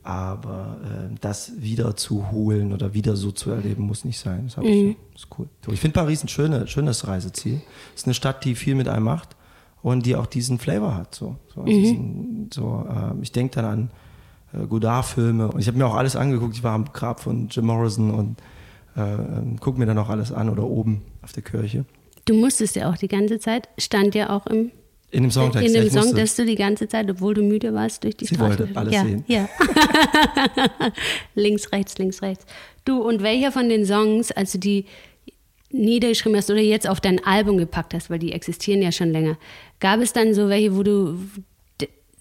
Aber 0.02 0.78
äh, 0.82 1.14
das 1.20 1.52
wieder 1.58 1.94
zu 1.94 2.30
holen 2.32 2.72
oder 2.72 2.94
wieder 2.94 3.16
so 3.16 3.30
zu 3.30 3.50
erleben, 3.50 3.84
muss 3.84 4.04
nicht 4.04 4.18
sein. 4.18 4.46
Das, 4.46 4.56
hab 4.56 4.64
ich 4.64 4.80
schon. 4.80 4.96
das 5.12 5.22
ist 5.22 5.28
cool. 5.38 5.48
Ich 5.72 5.80
finde 5.80 6.00
Paris 6.00 6.24
ein 6.24 6.28
schöne, 6.28 6.66
schönes 6.66 7.06
Reiseziel. 7.06 7.60
Es 7.94 8.00
ist 8.00 8.06
eine 8.06 8.14
Stadt, 8.14 8.44
die 8.44 8.54
viel 8.54 8.74
mit 8.74 8.88
einem 8.88 9.04
macht 9.04 9.36
und 9.82 10.06
die 10.06 10.16
auch 10.16 10.26
diesen 10.26 10.58
Flavor 10.58 10.96
hat. 10.96 11.14
So, 11.14 11.36
so, 11.54 11.62
diesen, 11.64 12.48
so 12.52 12.86
äh, 12.88 13.22
ich 13.22 13.30
denke 13.30 13.56
dann 13.56 13.64
an 13.64 13.90
Godard-Filme 14.68 15.48
und 15.52 15.60
ich 15.60 15.66
habe 15.68 15.78
mir 15.78 15.86
auch 15.86 15.94
alles 15.94 16.16
angeguckt. 16.16 16.54
Ich 16.56 16.62
war 16.64 16.72
am 16.74 16.86
Grab 16.92 17.20
von 17.20 17.48
Jim 17.48 17.66
Morrison 17.66 18.10
und 18.10 18.38
äh, 18.96 19.00
ähm, 19.14 19.56
guck 19.60 19.78
mir 19.78 19.86
dann 19.86 19.98
auch 19.98 20.08
alles 20.08 20.32
an 20.32 20.48
oder 20.50 20.64
oben 20.64 21.02
auf 21.22 21.32
der 21.32 21.42
Kirche. 21.42 21.84
du 22.24 22.34
musstest 22.34 22.76
ja 22.76 22.90
auch 22.90 22.96
die 22.96 23.08
ganze 23.08 23.38
Zeit, 23.38 23.68
stand 23.78 24.14
ja 24.14 24.30
auch 24.30 24.46
im 24.46 24.70
In 25.12 25.22
dem 25.22 25.30
Songtext. 25.30 25.68
in 25.68 25.74
ja, 25.74 25.80
dem 25.80 25.86
ich 25.86 25.92
Song, 25.92 26.02
musste- 26.02 26.20
dass 26.20 26.34
du 26.36 26.44
die 26.44 26.56
ganze 26.56 26.88
Zeit, 26.88 27.08
obwohl 27.10 27.34
du 27.34 27.42
müde 27.42 27.72
warst, 27.74 28.02
durch 28.04 28.16
die 28.16 28.26
Sie 28.26 28.34
Straße. 28.34 28.58
wollte 28.60 28.76
alles 28.76 28.92
ja, 28.94 29.04
sehen. 29.04 29.24
Ja. 29.28 29.48
links, 31.34 31.70
rechts, 31.72 31.98
links, 31.98 32.22
rechts. 32.22 32.44
Du, 32.84 33.00
und 33.02 33.22
welcher 33.22 33.52
von 33.52 33.68
den 33.68 33.84
Songs, 33.86 34.32
als 34.32 34.52
du 34.52 34.58
die 34.58 34.86
niedergeschrieben 35.72 36.36
hast 36.36 36.50
oder 36.50 36.60
jetzt 36.60 36.88
auf 36.88 37.00
dein 37.00 37.24
Album 37.24 37.56
gepackt 37.58 37.94
hast, 37.94 38.10
weil 38.10 38.18
die 38.18 38.32
existieren 38.32 38.82
ja 38.82 38.90
schon 38.90 39.10
länger, 39.10 39.36
gab 39.78 40.00
es 40.00 40.12
dann 40.12 40.34
so 40.34 40.48
welche, 40.48 40.76
wo 40.76 40.82
du 40.82 41.16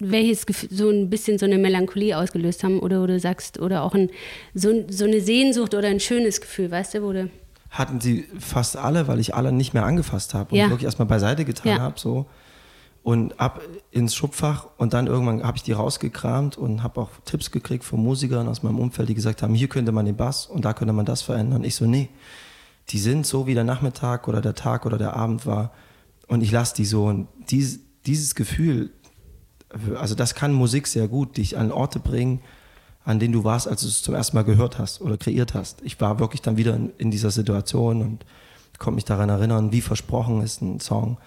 welches 0.00 0.44
so 0.70 0.88
ein 0.90 1.08
bisschen 1.10 1.38
so 1.38 1.46
eine 1.46 1.58
Melancholie 1.58 2.16
ausgelöst 2.16 2.64
haben 2.64 2.80
oder 2.80 3.00
wo 3.02 3.06
du 3.06 3.20
sagst, 3.20 3.60
oder 3.60 3.82
auch 3.82 3.94
ein, 3.94 4.10
so, 4.54 4.84
so 4.88 5.04
eine 5.04 5.20
Sehnsucht 5.20 5.74
oder 5.74 5.88
ein 5.88 6.00
schönes 6.00 6.40
Gefühl, 6.40 6.70
weißt 6.70 6.94
du, 6.94 7.02
wo 7.02 7.12
du, 7.12 7.30
hatten 7.70 8.00
sie 8.00 8.24
fast 8.38 8.76
alle, 8.76 9.06
weil 9.06 9.20
ich 9.20 9.34
alle 9.34 9.52
nicht 9.52 9.74
mehr 9.74 9.84
angefasst 9.84 10.34
habe 10.34 10.52
und 10.52 10.58
Ja. 10.58 10.64
wirklich 10.70 10.84
erstmal 10.86 11.06
beiseite 11.06 11.44
getan 11.44 11.76
Ja. 11.76 11.80
habe 11.80 12.00
so 12.00 12.26
und 13.02 13.38
ab 13.40 13.62
ins 13.92 14.14
Schubfach 14.14 14.66
und 14.76 14.92
dann 14.92 15.06
irgendwann 15.06 15.42
habe 15.44 15.56
ich 15.56 15.62
die 15.62 15.72
rausgekramt 15.72 16.58
und 16.58 16.82
habe 16.82 17.00
auch 17.00 17.10
Tipps 17.24 17.50
gekriegt 17.50 17.84
von 17.84 18.02
Musikern 18.02 18.48
aus 18.48 18.62
meinem 18.62 18.78
Umfeld, 18.78 19.08
die 19.08 19.14
gesagt 19.14 19.42
haben, 19.42 19.54
hier 19.54 19.68
könnte 19.68 19.92
man 19.92 20.04
den 20.04 20.16
Bass 20.16 20.46
und 20.46 20.64
da 20.64 20.72
könnte 20.74 20.92
man 20.92 21.06
das 21.06 21.22
verändern. 21.22 21.62
Ich 21.64 21.76
so, 21.76 21.86
nee, 21.86 22.08
die 22.90 22.98
sind 22.98 23.24
so 23.26 23.46
wie 23.46 23.54
der 23.54 23.64
Nachmittag 23.64 24.26
oder 24.28 24.40
der 24.40 24.54
Tag 24.54 24.84
oder 24.84 24.98
der 24.98 25.14
Abend 25.16 25.46
war 25.46 25.72
und 26.26 26.42
ich 26.42 26.50
lasse 26.50 26.74
die 26.74 26.84
so 26.84 27.04
und 27.06 27.28
dies, 27.50 27.80
dieses 28.04 28.34
Gefühl, 28.34 28.90
also 29.98 30.14
das 30.14 30.34
kann 30.34 30.52
Musik 30.52 30.86
sehr 30.86 31.08
gut, 31.08 31.36
dich 31.36 31.56
an 31.56 31.72
Orte 31.72 32.00
bringen, 32.00 32.40
an 33.04 33.18
denen 33.18 33.32
du 33.32 33.44
warst, 33.44 33.68
als 33.68 33.82
du 33.82 33.88
es 33.88 34.02
zum 34.02 34.14
ersten 34.14 34.36
Mal 34.36 34.42
gehört 34.42 34.78
hast 34.78 35.00
oder 35.00 35.16
kreiert 35.16 35.54
hast. 35.54 35.80
Ich 35.82 36.00
war 36.00 36.18
wirklich 36.18 36.42
dann 36.42 36.56
wieder 36.56 36.74
in, 36.74 36.90
in 36.98 37.10
dieser 37.10 37.30
Situation 37.30 38.02
und 38.02 38.24
konnte 38.80 38.96
mich 38.96 39.04
daran 39.04 39.28
erinnern, 39.28 39.72
wie 39.72 39.80
versprochen 39.80 40.42
ist 40.42 40.60
ein 40.62 40.80
Song, 40.80 41.18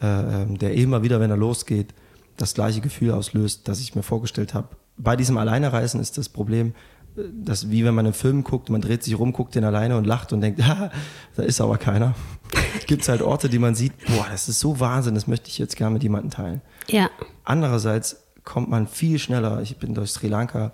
äh, 0.00 0.06
ähm, 0.06 0.58
der 0.58 0.74
immer 0.74 1.02
wieder, 1.02 1.20
wenn 1.20 1.30
er 1.30 1.36
losgeht, 1.36 1.94
das 2.36 2.54
gleiche 2.54 2.80
Gefühl 2.80 3.10
auslöst, 3.10 3.68
das 3.68 3.80
ich 3.80 3.94
mir 3.94 4.02
vorgestellt 4.02 4.54
habe. 4.54 4.68
Bei 4.96 5.16
diesem 5.16 5.36
Alleinereisen 5.36 6.00
ist 6.00 6.16
das 6.16 6.28
Problem, 6.28 6.74
dass 7.16 7.70
wie 7.70 7.84
wenn 7.84 7.94
man 7.94 8.06
einen 8.06 8.14
Film 8.14 8.42
guckt, 8.44 8.70
man 8.70 8.80
dreht 8.80 9.02
sich 9.02 9.18
rum, 9.18 9.32
guckt 9.32 9.54
den 9.54 9.64
alleine 9.64 9.96
und 9.96 10.06
lacht 10.06 10.32
und 10.32 10.40
denkt, 10.40 10.62
ha, 10.66 10.90
da 11.36 11.42
ist 11.42 11.60
aber 11.60 11.78
keiner. 11.78 12.14
Gibt 12.86 13.02
es 13.02 13.08
halt 13.08 13.22
Orte, 13.22 13.48
die 13.48 13.58
man 13.58 13.74
sieht, 13.74 13.92
boah, 14.06 14.26
das 14.30 14.48
ist 14.48 14.60
so 14.60 14.80
Wahnsinn, 14.80 15.14
das 15.14 15.26
möchte 15.26 15.48
ich 15.48 15.58
jetzt 15.58 15.76
gerne 15.76 15.94
mit 15.94 16.02
jemandem 16.02 16.30
teilen. 16.30 16.60
ja, 16.88 17.10
Andererseits 17.44 18.22
kommt 18.44 18.68
man 18.70 18.86
viel 18.86 19.18
schneller. 19.18 19.60
Ich 19.62 19.76
bin 19.78 19.94
durch 19.94 20.10
Sri 20.10 20.28
Lanka 20.28 20.72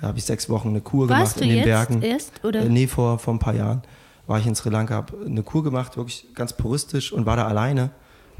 Da 0.00 0.08
habe 0.08 0.18
ich 0.18 0.24
sechs 0.24 0.48
Wochen 0.48 0.68
eine 0.68 0.80
Kur 0.80 1.08
Warst 1.08 1.34
gemacht 1.34 1.40
in 1.42 1.48
den 1.48 1.58
jetzt 1.58 1.66
Bergen. 1.66 2.02
erst, 2.02 2.44
oder? 2.44 2.60
Äh, 2.62 2.68
nee, 2.68 2.86
vor, 2.86 3.18
vor 3.18 3.34
ein 3.34 3.38
paar 3.38 3.54
Jahren 3.54 3.82
war 4.26 4.38
ich 4.38 4.46
in 4.46 4.54
Sri 4.54 4.70
Lanka, 4.70 4.94
habe 4.94 5.16
eine 5.24 5.42
Kur 5.42 5.62
gemacht, 5.62 5.96
wirklich 5.96 6.26
ganz 6.34 6.52
puristisch 6.54 7.12
und 7.12 7.26
war 7.26 7.36
da 7.36 7.46
alleine 7.46 7.90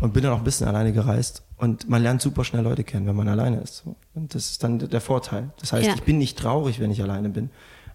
und 0.00 0.12
bin 0.12 0.22
dann 0.22 0.32
auch 0.32 0.38
ein 0.38 0.44
bisschen 0.44 0.66
alleine 0.66 0.92
gereist. 0.92 1.42
Und 1.56 1.88
man 1.88 2.02
lernt 2.02 2.20
super 2.20 2.44
schnell 2.44 2.62
Leute 2.64 2.84
kennen, 2.84 3.06
wenn 3.06 3.16
man 3.16 3.28
alleine 3.28 3.58
ist. 3.60 3.84
Und 4.14 4.34
das 4.34 4.50
ist 4.50 4.64
dann 4.64 4.78
der 4.78 5.00
Vorteil. 5.00 5.50
Das 5.60 5.72
heißt, 5.72 5.86
Ja. 5.86 5.94
ich 5.94 6.02
bin 6.02 6.18
nicht 6.18 6.38
traurig, 6.38 6.80
wenn 6.80 6.90
ich 6.90 7.00
alleine 7.02 7.28
bin, 7.28 7.50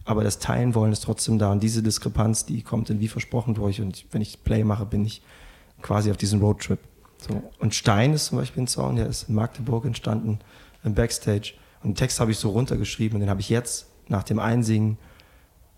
aber 0.06 0.24
das 0.24 0.40
Teilen 0.40 0.74
wollen 0.76 0.92
ist 0.92 1.02
trotzdem 1.04 1.38
da. 1.40 1.52
Und 1.52 1.62
diese 1.62 1.84
Diskrepanz, 1.84 2.46
die 2.46 2.62
kommt 2.64 2.90
dann 2.90 3.00
wie 3.00 3.08
versprochen 3.08 3.54
durch. 3.54 3.82
Und 3.82 4.06
wenn 4.12 4.22
ich 4.22 4.44
Play 4.44 4.64
mache, 4.64 4.86
bin 4.86 5.06
ich 5.06 5.22
quasi 5.82 6.10
auf 6.10 6.18
diesem 6.18 6.40
Roadtrip. 6.40 6.80
So. 7.20 7.44
Und 7.60 7.76
Stein 7.76 8.14
ist 8.14 8.28
zum 8.28 8.38
Beispiel 8.38 8.64
ein 8.64 8.68
Song, 8.68 8.96
der 8.96 9.08
ist 9.08 9.30
in 9.30 9.36
Magdeburg 9.36 9.86
entstanden, 9.86 10.40
im 10.84 10.94
Backstage. 10.96 11.54
Und 11.84 11.92
den 11.92 11.96
Text 11.96 12.20
habe 12.20 12.32
ich 12.32 12.38
so 12.38 12.50
runtergeschrieben 12.50 13.16
und 13.18 13.20
den 13.22 13.30
habe 13.30 13.42
ich 13.42 13.50
jetzt 13.50 13.88
nach 14.08 14.24
dem 14.24 14.40
Einsingen, 14.40 14.98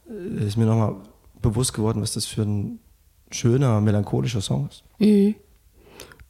äh, 0.07 0.45
ist 0.45 0.55
mir 0.55 0.65
nochmal 0.65 0.95
bewusst 1.41 1.73
geworden, 1.73 2.01
was 2.01 2.13
das 2.13 2.25
für 2.25 2.43
ein 2.43 2.79
schöner, 3.31 3.81
melancholischer 3.81 4.41
Song 4.41 4.69
ist. 4.69 4.83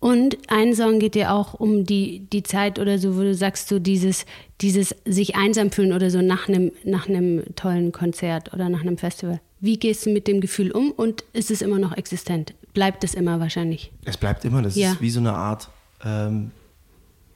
Und 0.02 0.36
ein 0.48 0.74
Song 0.74 0.98
geht 0.98 1.14
dir 1.14 1.32
auch 1.32 1.54
um 1.54 1.86
die, 1.86 2.28
die 2.34 2.42
Zeit 2.42 2.80
oder 2.80 2.98
so, 2.98 3.16
wo 3.18 3.22
du 3.22 3.36
sagst, 3.36 3.68
so 3.68 3.78
dieses, 3.78 4.26
dieses 4.60 4.96
sich 5.06 5.36
einsam 5.36 5.70
fühlen 5.72 5.94
oder 5.94 6.10
so 6.10 6.24
nach 6.24 6.50
einem, 6.50 6.72
nach 6.84 7.08
einem 7.08 7.44
tollen 7.56 7.92
Konzert 7.92 8.52
oder 8.52 8.68
nach 8.68 8.82
einem 8.82 8.98
Festival. 8.98 9.40
Wie 9.60 9.78
gehst 9.78 10.08
du 10.08 10.10
mit 10.10 10.28
dem 10.28 10.42
Gefühl 10.42 10.72
um 10.72 10.90
und 10.92 11.24
ist 11.34 11.52
es 11.52 11.62
immer 11.62 11.78
noch 11.78 11.96
existent? 11.96 12.56
Bleibt 12.74 13.04
es 13.04 13.14
immer 13.14 13.40
wahrscheinlich? 13.40 13.92
Es 14.04 14.18
bleibt 14.18 14.44
immer, 14.44 14.64
das 14.64 14.76
Ja. 14.76 14.94
ist 14.94 15.02
wie 15.02 15.12
so 15.12 15.20
eine 15.20 15.34
Art, 15.34 15.70
ähm, 16.04 16.50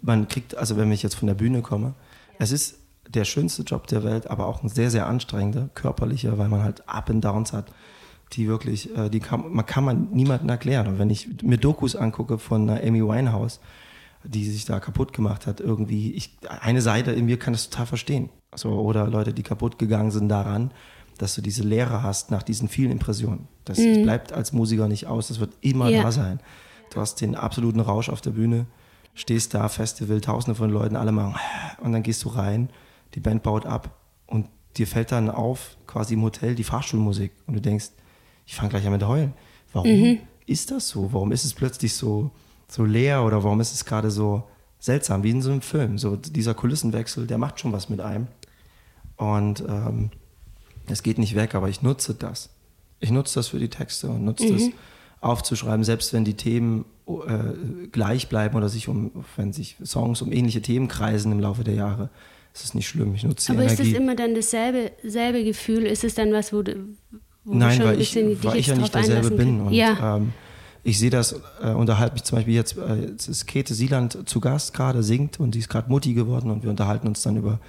man 0.01 0.27
kriegt, 0.27 0.57
also 0.57 0.75
wenn 0.75 0.91
ich 0.91 1.03
jetzt 1.03 1.13
von 1.15 1.27
der 1.27 1.35
Bühne 1.35 1.61
komme, 1.61 1.93
es 2.39 2.51
ist 2.51 2.79
der 3.07 3.25
schönste 3.25 3.61
Job 3.61 3.85
der 3.85 4.03
Welt, 4.03 4.27
aber 4.27 4.47
auch 4.47 4.63
ein 4.63 4.69
sehr, 4.69 4.89
sehr 4.89 5.05
anstrengender, 5.05 5.69
körperlicher, 5.75 6.39
weil 6.39 6.49
man 6.49 6.63
halt 6.63 6.89
Up 6.89 7.11
and 7.11 7.23
Downs 7.23 7.53
hat, 7.53 7.67
die 8.33 8.47
wirklich, 8.47 8.95
äh, 8.97 9.09
die 9.09 9.19
kann, 9.19 9.53
man 9.53 9.65
kann 9.65 9.83
man 9.83 10.09
niemandem 10.11 10.49
erklären. 10.49 10.87
Und 10.87 10.99
wenn 10.99 11.09
ich 11.09 11.41
mir 11.43 11.57
Dokus 11.57 11.95
angucke 11.95 12.37
von 12.37 12.69
einer 12.69 12.81
Amy 12.83 13.01
Winehouse, 13.01 13.59
die 14.23 14.49
sich 14.49 14.65
da 14.65 14.79
kaputt 14.79 15.13
gemacht 15.13 15.45
hat, 15.45 15.59
irgendwie, 15.59 16.11
ich, 16.13 16.35
eine 16.61 16.81
Seite 16.81 17.11
in 17.11 17.25
mir 17.25 17.37
kann 17.37 17.53
das 17.53 17.69
total 17.69 17.85
verstehen. 17.85 18.29
So, 18.55 18.71
oder 18.71 19.07
Leute, 19.07 19.33
die 19.33 19.43
kaputt 19.43 19.77
gegangen 19.77 20.11
sind 20.11 20.29
daran, 20.29 20.71
dass 21.17 21.35
du 21.35 21.41
diese 21.41 21.63
Leere 21.63 22.03
hast 22.03 22.31
nach 22.31 22.43
diesen 22.43 22.67
vielen 22.67 22.91
Impressionen. 22.91 23.47
Das, 23.63 23.77
das 23.77 24.01
bleibt 24.01 24.33
als 24.33 24.51
Musiker 24.51 24.87
nicht 24.87 25.07
aus, 25.07 25.27
das 25.27 25.39
wird 25.39 25.53
immer 25.61 25.89
Ja. 25.89 26.03
da 26.03 26.11
sein. 26.11 26.39
Du 26.93 26.99
hast 26.99 27.21
den 27.21 27.35
absoluten 27.35 27.79
Rausch 27.79 28.09
auf 28.09 28.21
der 28.21 28.31
Bühne, 28.31 28.65
stehst 29.13 29.53
da, 29.53 29.69
Festival, 29.69 30.19
tausende 30.21 30.55
von 30.55 30.69
Leuten, 30.69 30.95
alle 30.95 31.11
machen 31.11 31.35
und 31.81 31.91
dann 31.93 32.03
gehst 32.03 32.23
du 32.23 32.29
rein, 32.29 32.69
die 33.13 33.19
Band 33.19 33.43
baut 33.43 33.65
ab 33.65 33.95
und 34.27 34.47
dir 34.77 34.87
fällt 34.87 35.11
dann 35.11 35.29
auf, 35.29 35.77
quasi 35.87 36.15
im 36.15 36.23
Hotel, 36.23 36.55
die 36.55 36.63
Fahrstuhlmusik 36.65 37.31
und 37.47 37.53
du 37.53 37.61
denkst, 37.61 37.91
ich 38.45 38.55
fange 38.55 38.69
gleich 38.69 38.85
an 38.85 38.93
mit 38.93 39.05
heulen. 39.05 39.33
Warum 39.73 40.19
ist 40.45 40.71
das 40.71 40.89
so? 40.89 41.11
Warum 41.11 41.31
ist 41.31 41.43
es 41.43 41.53
plötzlich 41.53 41.93
so, 41.93 42.31
so 42.67 42.85
leer 42.85 43.23
oder 43.23 43.43
warum 43.43 43.59
ist 43.59 43.73
es 43.73 43.85
gerade 43.85 44.11
so 44.11 44.43
seltsam, 44.79 45.23
wie 45.23 45.31
in 45.31 45.41
so 45.41 45.51
einem 45.51 45.61
Film? 45.61 45.97
So 45.97 46.15
dieser 46.15 46.53
Kulissenwechsel, 46.53 47.27
der 47.27 47.37
macht 47.37 47.59
schon 47.59 47.73
was 47.73 47.89
mit 47.89 47.99
einem. 47.99 48.27
Und 49.17 49.63
ähm, 49.67 50.11
es 50.87 51.03
geht 51.03 51.17
nicht 51.17 51.35
weg, 51.35 51.55
aber 51.55 51.69
ich 51.69 51.81
nutze 51.81 52.13
das. 52.13 52.49
Ich 52.99 53.11
nutze 53.11 53.35
das 53.35 53.49
für 53.49 53.59
die 53.59 53.69
Texte 53.69 54.09
und 54.09 54.23
nutze 54.23 54.51
das 54.51 54.69
aufzuschreiben, 55.21 55.83
selbst 55.83 56.13
wenn 56.13 56.23
die 56.23 56.35
Themen 56.35 56.85
äh, 57.07 57.87
gleich 57.91 58.29
bleiben 58.29 58.55
oder 58.55 58.69
sich 58.69 58.87
um, 58.87 59.25
wenn 59.35 59.53
sich 59.53 59.75
Songs 59.83 60.21
um 60.21 60.31
ähnliche 60.31 60.61
Themen 60.61 60.87
kreisen 60.87 61.31
im 61.31 61.39
Laufe 61.39 61.63
der 61.63 61.73
Jahre. 61.73 62.09
Es 62.53 62.63
ist 62.63 62.75
nicht 62.75 62.87
schlimm. 62.87 63.15
Ich 63.15 63.23
nutze 63.23 63.51
die 63.51 63.57
Aber 63.57 63.65
ist 63.65 63.79
Energie. 63.79 63.91
es 63.91 63.97
immer 63.97 64.15
dann 64.15 64.33
dasselbe 64.35 64.91
selbe 65.03 65.43
Gefühl? 65.43 65.85
Ist 65.85 66.03
es 66.03 66.15
dann 66.15 66.31
was, 66.31 66.53
wo 66.53 66.61
du 66.61 66.95
Nein, 67.45 67.83
weil 67.83 68.01
ich, 68.01 68.15
weil 68.15 68.57
ich 68.57 68.67
ja 68.67 68.75
nicht 68.75 68.93
derselbe 68.93 69.31
bin. 69.31 69.61
Und, 69.61 69.73
ja, 69.73 70.17
ähm, 70.17 70.33
ich 70.83 70.99
sehe 70.99 71.09
das, 71.09 71.41
äh, 71.63 71.69
unterhalte 71.69 72.13
mich 72.13 72.23
zum 72.23 72.37
Beispiel 72.37 72.53
jetzt, 72.53 72.77
äh, 72.77 72.95
jetzt 73.11 73.27
ist 73.27 73.47
Käthe 73.47 73.73
Sieland 73.73 74.29
zu 74.29 74.39
Gast 74.39 74.73
gerade, 74.73 75.01
singt 75.03 75.39
und 75.39 75.53
sie 75.53 75.59
ist 75.59 75.69
gerade 75.69 75.89
Mutti 75.89 76.13
geworden 76.13 76.51
und 76.51 76.63
wir 76.63 76.69
unterhalten 76.69 77.07
uns 77.07 77.21
dann 77.23 77.37
über 77.37 77.59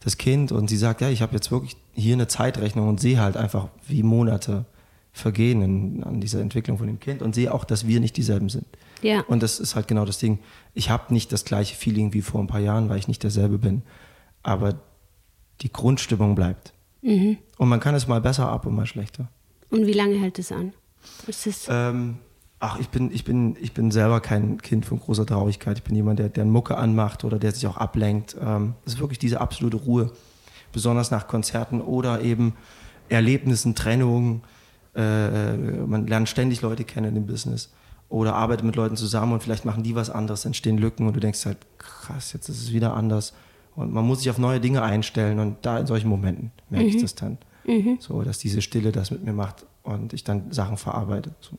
das 0.00 0.18
Kind 0.18 0.52
und 0.52 0.68
sie 0.68 0.76
sagt, 0.76 1.00
ja, 1.00 1.08
ich 1.08 1.22
habe 1.22 1.34
jetzt 1.34 1.50
wirklich 1.50 1.76
hier 1.94 2.14
eine 2.14 2.28
Zeitrechnung 2.28 2.88
und 2.88 3.00
sehe 3.00 3.20
halt 3.20 3.36
einfach, 3.36 3.68
wie 3.86 4.02
Monate 4.02 4.64
vergehen 5.12 5.62
in, 5.62 6.04
an 6.04 6.20
dieser 6.20 6.40
Entwicklung 6.40 6.78
von 6.78 6.86
dem 6.86 7.00
Kind 7.00 7.22
und 7.22 7.34
sehe 7.34 7.52
auch, 7.52 7.64
dass 7.64 7.86
wir 7.86 8.00
nicht 8.00 8.16
dieselben 8.16 8.48
sind. 8.48 8.66
ja. 9.02 9.20
Und 9.22 9.42
das 9.42 9.58
ist 9.60 9.74
halt 9.74 9.88
genau 9.88 10.04
das 10.04 10.18
Ding. 10.18 10.38
Ich 10.74 10.90
habe 10.90 11.12
nicht 11.12 11.32
das 11.32 11.44
gleiche 11.44 11.74
Feeling 11.76 12.12
wie 12.12 12.22
vor 12.22 12.40
ein 12.40 12.46
paar 12.46 12.60
Jahren, 12.60 12.88
weil 12.88 12.98
ich 12.98 13.08
nicht 13.08 13.22
derselbe 13.22 13.58
bin. 13.58 13.82
Aber 14.42 14.80
die 15.60 15.72
Grundstimmung 15.72 16.34
bleibt. 16.34 16.72
Mhm. 17.02 17.38
Und 17.56 17.68
man 17.68 17.80
kann 17.80 17.94
es 17.94 18.06
mal 18.06 18.20
besser 18.20 18.48
ab 18.48 18.66
und 18.66 18.74
mal 18.74 18.86
schlechter. 18.86 19.28
Und 19.70 19.86
wie 19.86 19.92
lange 19.92 20.16
hält 20.16 20.38
es 20.38 20.52
an? 20.52 20.72
Es, 21.26 21.66
Ähm, 21.68 22.18
ach, 22.60 22.78
ich 22.78 22.88
bin, 22.88 23.12
ich, 23.12 23.24
bin, 23.24 23.56
ich 23.60 23.72
bin 23.72 23.90
selber 23.90 24.20
kein 24.20 24.60
Kind 24.60 24.86
von 24.86 24.98
großer 24.98 25.26
Traurigkeit. 25.26 25.78
Ich 25.78 25.84
bin 25.84 25.94
jemand, 25.94 26.18
der, 26.18 26.28
der 26.28 26.44
Mucke 26.44 26.76
anmacht 26.76 27.24
oder 27.24 27.38
der 27.38 27.52
sich 27.52 27.66
auch 27.66 27.76
ablenkt. 27.76 28.36
Ähm, 28.40 28.74
es 28.84 28.94
ist 28.94 29.00
wirklich 29.00 29.18
diese 29.18 29.40
absolute 29.40 29.76
Ruhe. 29.76 30.12
Besonders 30.72 31.10
nach 31.10 31.28
Konzerten 31.28 31.80
oder 31.80 32.20
eben 32.22 32.54
Erlebnissen, 33.08 33.74
Trennungen. 33.74 34.42
Äh, 34.94 35.56
man 35.86 36.06
lernt 36.06 36.28
ständig 36.28 36.62
Leute 36.62 36.84
kennen 36.84 37.16
im 37.16 37.26
Business. 37.26 37.70
Oder 38.08 38.34
arbeitet 38.34 38.64
mit 38.64 38.76
Leuten 38.76 38.96
zusammen 38.96 39.32
und 39.32 39.42
vielleicht 39.42 39.66
machen 39.66 39.82
die 39.82 39.94
was 39.94 40.08
anderes, 40.08 40.46
entstehen 40.46 40.78
Lücken 40.78 41.06
und 41.06 41.14
du 41.14 41.20
denkst 41.20 41.44
halt, 41.44 41.58
krass, 41.76 42.32
jetzt 42.32 42.48
ist 42.48 42.62
es 42.62 42.72
wieder 42.72 42.94
anders. 42.94 43.34
Und 43.78 43.92
man 43.92 44.04
muss 44.04 44.18
sich 44.18 44.28
auf 44.28 44.38
neue 44.38 44.58
Dinge 44.58 44.82
einstellen 44.82 45.38
und 45.38 45.58
da 45.62 45.78
in 45.78 45.86
solchen 45.86 46.08
Momenten 46.08 46.50
merke 46.68 46.88
ich 46.88 47.00
das 47.00 47.14
dann. 47.14 47.38
So, 48.00 48.22
dass 48.22 48.38
diese 48.38 48.60
Stille 48.60 48.90
das 48.90 49.12
mit 49.12 49.22
mir 49.22 49.32
macht 49.32 49.66
und 49.84 50.12
ich 50.12 50.24
dann 50.24 50.50
Sachen 50.50 50.76
verarbeite. 50.76 51.34
So. 51.40 51.58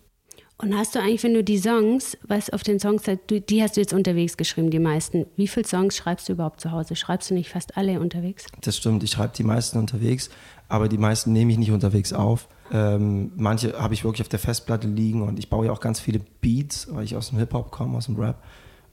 und 0.57 0.75
hast 0.75 0.95
du 0.95 0.99
eigentlich, 0.99 1.23
wenn 1.23 1.33
du 1.33 1.45
die 1.45 1.57
Songs, 1.57 2.17
was 2.27 2.49
auf 2.49 2.63
den 2.63 2.77
Songs, 2.77 3.03
die 3.29 3.63
hast 3.63 3.77
du 3.77 3.79
jetzt 3.79 3.93
unterwegs 3.93 4.35
geschrieben, 4.35 4.69
die 4.69 4.79
meisten. 4.79 5.27
Wie 5.37 5.47
viele 5.47 5.65
Songs 5.65 5.95
schreibst 5.95 6.27
du 6.27 6.33
überhaupt 6.33 6.59
zu 6.59 6.71
Hause? 6.71 6.97
Schreibst 6.97 7.29
du 7.29 7.35
nicht 7.35 7.49
fast 7.49 7.77
alle 7.77 8.01
unterwegs? 8.01 8.47
Das 8.61 8.75
stimmt, 8.75 9.01
ich 9.03 9.11
schreibe 9.11 9.33
die 9.37 9.43
meisten 9.43 9.77
unterwegs, 9.77 10.29
aber 10.67 10.89
die 10.89 10.97
meisten 10.97 11.31
nehme 11.31 11.53
ich 11.53 11.57
nicht 11.57 11.71
unterwegs 11.71 12.11
auf. 12.11 12.49
Ähm, 12.73 13.31
manche 13.37 13.79
habe 13.79 13.93
ich 13.93 14.03
wirklich 14.03 14.23
auf 14.23 14.29
der 14.29 14.39
Festplatte 14.39 14.89
liegen 14.89 15.21
und 15.21 15.39
ich 15.39 15.49
baue 15.49 15.67
ja 15.67 15.71
auch 15.71 15.79
ganz 15.79 16.01
viele 16.01 16.19
Beats, 16.41 16.87
weil 16.91 17.05
ich 17.05 17.15
aus 17.15 17.29
dem 17.29 17.37
Hip-Hop 17.37 17.71
komme, 17.71 17.97
aus 17.97 18.07
dem 18.07 18.17
Rap. 18.17 18.43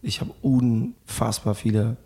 Ich 0.02 0.20
habe 0.20 0.30
unfassbar 0.42 1.56
viele 1.56 1.96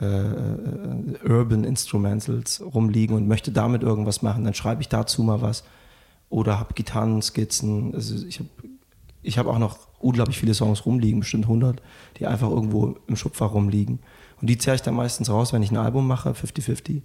äh, 0.00 0.06
äh, 0.06 1.28
Urban 1.28 1.64
Instrumentals 1.64 2.62
rumliegen 2.62 3.16
und 3.16 3.26
möchte 3.26 3.50
damit 3.50 3.82
irgendwas 3.82 4.22
machen. 4.22 4.44
Dann 4.44 4.54
schreibe 4.54 4.80
ich 4.80 4.88
dazu 4.88 5.22
mal 5.22 5.42
was 5.42 5.64
oder 6.30 6.58
habe 6.58 6.74
Gitarrenskizzen. 6.74 7.94
Also 7.94 8.26
ich 8.26 8.38
habe 8.38 8.48
ich 9.22 9.38
hab 9.38 9.46
auch 9.46 9.58
noch 9.58 9.78
unglaublich 9.98 10.38
viele 10.38 10.54
Songs 10.54 10.86
rumliegen, 10.86 11.20
bestimmt 11.20 11.44
100, 11.44 11.82
die 12.18 12.26
einfach 12.26 12.48
irgendwo 12.48 12.96
im 13.06 13.16
Schubfach 13.16 13.52
rumliegen. 13.52 13.98
Und 14.40 14.48
die 14.48 14.58
zerre 14.58 14.76
ich 14.76 14.82
dann 14.82 14.94
meistens 14.94 15.28
raus, 15.30 15.52
wenn 15.52 15.62
ich 15.62 15.70
ein 15.70 15.76
Album 15.76 16.06
mache, 16.06 16.30
50-50, 16.30 17.02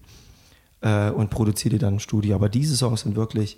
äh, 0.81 1.09
und 1.09 1.29
produziere 1.29 1.73
die 1.73 1.79
dann 1.79 1.93
im 1.93 1.99
Studio. 1.99 2.35
Aber 2.35 2.49
diese 2.49 2.75
Songs 2.75 3.01
sind 3.01 3.15
wirklich 3.15 3.57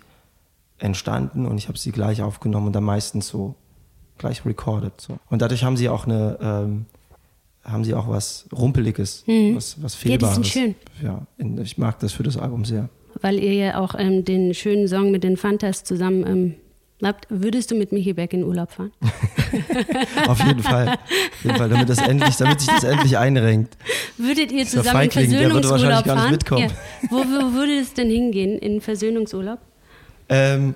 entstanden 0.78 1.46
und 1.46 1.58
ich 1.58 1.68
habe 1.68 1.78
sie 1.78 1.92
gleich 1.92 2.22
aufgenommen 2.22 2.68
und 2.68 2.72
dann 2.72 2.84
meistens 2.84 3.28
so 3.28 3.54
gleich 4.18 4.44
recorded. 4.44 4.98
So. 5.00 5.18
Und 5.28 5.42
dadurch 5.42 5.64
haben 5.64 5.76
sie 5.76 5.88
auch 5.88 6.06
eine, 6.06 6.38
ähm, 6.40 6.86
haben 7.66 7.84
sie 7.84 7.94
auch 7.94 8.08
was 8.08 8.46
Rumpeliges, 8.52 9.24
was, 9.26 9.82
was 9.82 9.94
Mhm. 10.04 10.10
Ja, 10.10 10.16
die 10.16 10.24
Fehlbares. 10.24 10.34
sind 10.34 10.46
schön. 10.46 10.74
Ja, 11.02 11.26
in, 11.38 11.58
ich 11.60 11.78
mag 11.78 11.98
das 12.00 12.12
für 12.12 12.22
das 12.22 12.36
Album 12.36 12.64
sehr. 12.64 12.88
Weil 13.20 13.38
ihr 13.38 13.52
ja 13.52 13.78
auch 13.78 13.94
ähm, 13.98 14.24
den 14.24 14.54
schönen 14.54 14.88
Song 14.88 15.10
mit 15.10 15.24
den 15.24 15.36
Fantas 15.36 15.84
zusammen 15.84 16.26
ähm, 16.26 16.54
habt. 17.02 17.26
Würdest 17.30 17.70
du 17.70 17.74
mit 17.74 17.92
Michi 17.92 18.12
Beck 18.12 18.32
in 18.32 18.44
Urlaub 18.44 18.70
fahren? 18.70 18.92
Auf 20.28 20.44
jeden 20.44 20.62
Fall. 20.62 20.88
Auf 20.88 21.44
jeden 21.44 21.56
Fall, 21.56 21.68
damit, 21.68 21.88
das 21.88 21.98
endlich, 21.98 22.36
damit 22.36 22.60
sich 22.60 22.68
das 22.68 22.84
endlich 22.84 23.16
einrenkt. 23.16 23.76
Würdet 24.18 24.52
ihr 24.52 24.66
zusammen 24.66 25.02
in 25.02 25.10
Versöhnungsurlaub 25.10 25.70
wahrscheinlich 25.70 26.04
gar 26.04 26.30
nicht 26.30 26.48
fahren? 26.48 26.60
Ja. 26.60 27.10
Wo, 27.10 27.16
wo 27.16 27.54
würde 27.54 27.78
es 27.78 27.94
denn 27.94 28.10
hingehen? 28.10 28.58
In 28.58 28.80
Versöhnungsurlaub? 28.80 29.58
Ähm, 30.28 30.74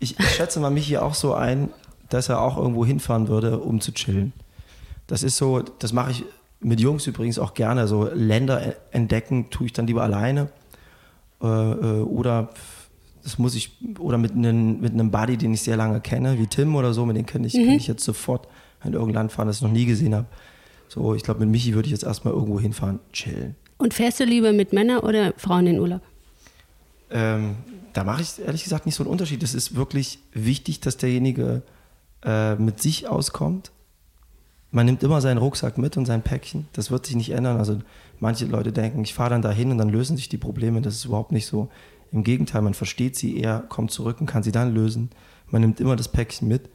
ich, 0.00 0.18
ich 0.18 0.28
schätze 0.30 0.60
mal 0.60 0.70
mich 0.70 0.86
hier 0.86 1.04
auch 1.04 1.14
so 1.14 1.34
ein, 1.34 1.70
dass 2.08 2.28
er 2.28 2.40
auch 2.40 2.56
irgendwo 2.56 2.84
hinfahren 2.84 3.28
würde, 3.28 3.58
um 3.58 3.80
zu 3.80 3.92
chillen. 3.92 4.32
Das 5.06 5.22
ist 5.22 5.36
so, 5.36 5.60
das 5.60 5.92
mache 5.92 6.10
ich 6.10 6.24
mit 6.60 6.80
Jungs 6.80 7.06
übrigens 7.06 7.38
auch 7.38 7.54
gerne. 7.54 7.86
So 7.86 8.08
Länder 8.12 8.66
e- 8.66 8.76
entdecken 8.90 9.50
tue 9.50 9.66
ich 9.66 9.72
dann 9.72 9.86
lieber 9.86 10.02
alleine. 10.02 10.48
Äh, 11.42 11.46
äh, 11.46 12.02
oder 12.02 12.50
das 13.22 13.38
muss 13.38 13.54
ich, 13.54 13.72
oder 13.98 14.18
mit 14.18 14.32
einem, 14.32 14.80
mit 14.80 14.92
einem 14.92 15.10
Buddy, 15.10 15.36
den 15.36 15.52
ich 15.54 15.62
sehr 15.62 15.76
lange 15.76 16.00
kenne, 16.00 16.38
wie 16.38 16.46
Tim 16.46 16.74
oder 16.76 16.94
so, 16.94 17.04
mit 17.04 17.16
dem 17.16 17.26
kenne 17.26 17.46
ich, 17.46 17.54
kann 17.54 17.62
ich 17.70 17.88
jetzt 17.88 18.04
sofort 18.04 18.46
in 18.84 18.92
irgendein 18.92 19.14
Land 19.14 19.32
fahren, 19.32 19.48
das 19.48 19.56
ich 19.56 19.62
noch 19.62 19.72
nie 19.72 19.84
gesehen 19.84 20.14
habe. 20.14 20.26
So, 20.88 21.14
ich 21.14 21.24
glaube, 21.24 21.40
mit 21.40 21.48
Michi 21.48 21.74
würde 21.74 21.86
ich 21.86 21.92
jetzt 21.92 22.04
erstmal 22.04 22.32
irgendwo 22.32 22.60
hinfahren, 22.60 23.00
chillen. 23.12 23.56
Und 23.78 23.94
fährst 23.94 24.20
du 24.20 24.24
lieber 24.24 24.52
mit 24.52 24.72
Männern 24.72 25.00
oder 25.00 25.34
Frauen 25.36 25.66
in 25.66 25.80
Urlaub? 25.80 26.02
Ähm, 27.10 27.56
da 27.92 28.04
mache 28.04 28.22
ich 28.22 28.38
ehrlich 28.44 28.62
gesagt 28.62 28.86
nicht 28.86 28.94
so 28.94 29.02
einen 29.02 29.10
Unterschied. 29.10 29.42
Es 29.42 29.54
ist 29.54 29.74
wirklich 29.74 30.20
wichtig, 30.32 30.80
dass 30.80 30.96
derjenige 30.96 31.62
äh, 32.24 32.54
mit 32.54 32.80
sich 32.80 33.08
auskommt 33.08 33.72
man 34.70 34.86
nimmt 34.86 35.02
immer 35.02 35.20
seinen 35.20 35.38
Rucksack 35.38 35.78
mit 35.78 35.96
und 35.96 36.06
sein 36.06 36.22
Päckchen. 36.22 36.68
Das 36.72 36.90
wird 36.90 37.06
sich 37.06 37.16
nicht 37.16 37.30
ändern. 37.30 37.56
Also 37.56 37.78
manche 38.20 38.46
Leute 38.46 38.72
denken, 38.72 39.02
ich 39.02 39.14
fahre 39.14 39.30
dann 39.30 39.42
dahin 39.42 39.70
und 39.70 39.78
dann 39.78 39.88
lösen 39.88 40.16
sich 40.16 40.28
die 40.28 40.38
Probleme. 40.38 40.82
Das 40.82 40.94
ist 40.94 41.04
überhaupt 41.04 41.32
nicht 41.32 41.46
so. 41.46 41.68
Im 42.12 42.24
Gegenteil, 42.24 42.62
man 42.62 42.74
versteht 42.74 43.16
sie 43.16 43.38
eher, 43.38 43.64
kommt 43.68 43.90
zurück 43.90 44.20
und 44.20 44.26
kann 44.26 44.42
sie 44.42 44.52
dann 44.52 44.74
lösen. 44.74 45.10
Man 45.50 45.60
nimmt 45.60 45.80
immer 45.80 45.96
das 45.96 46.08
Päckchen 46.08 46.48
mit. 46.48 46.68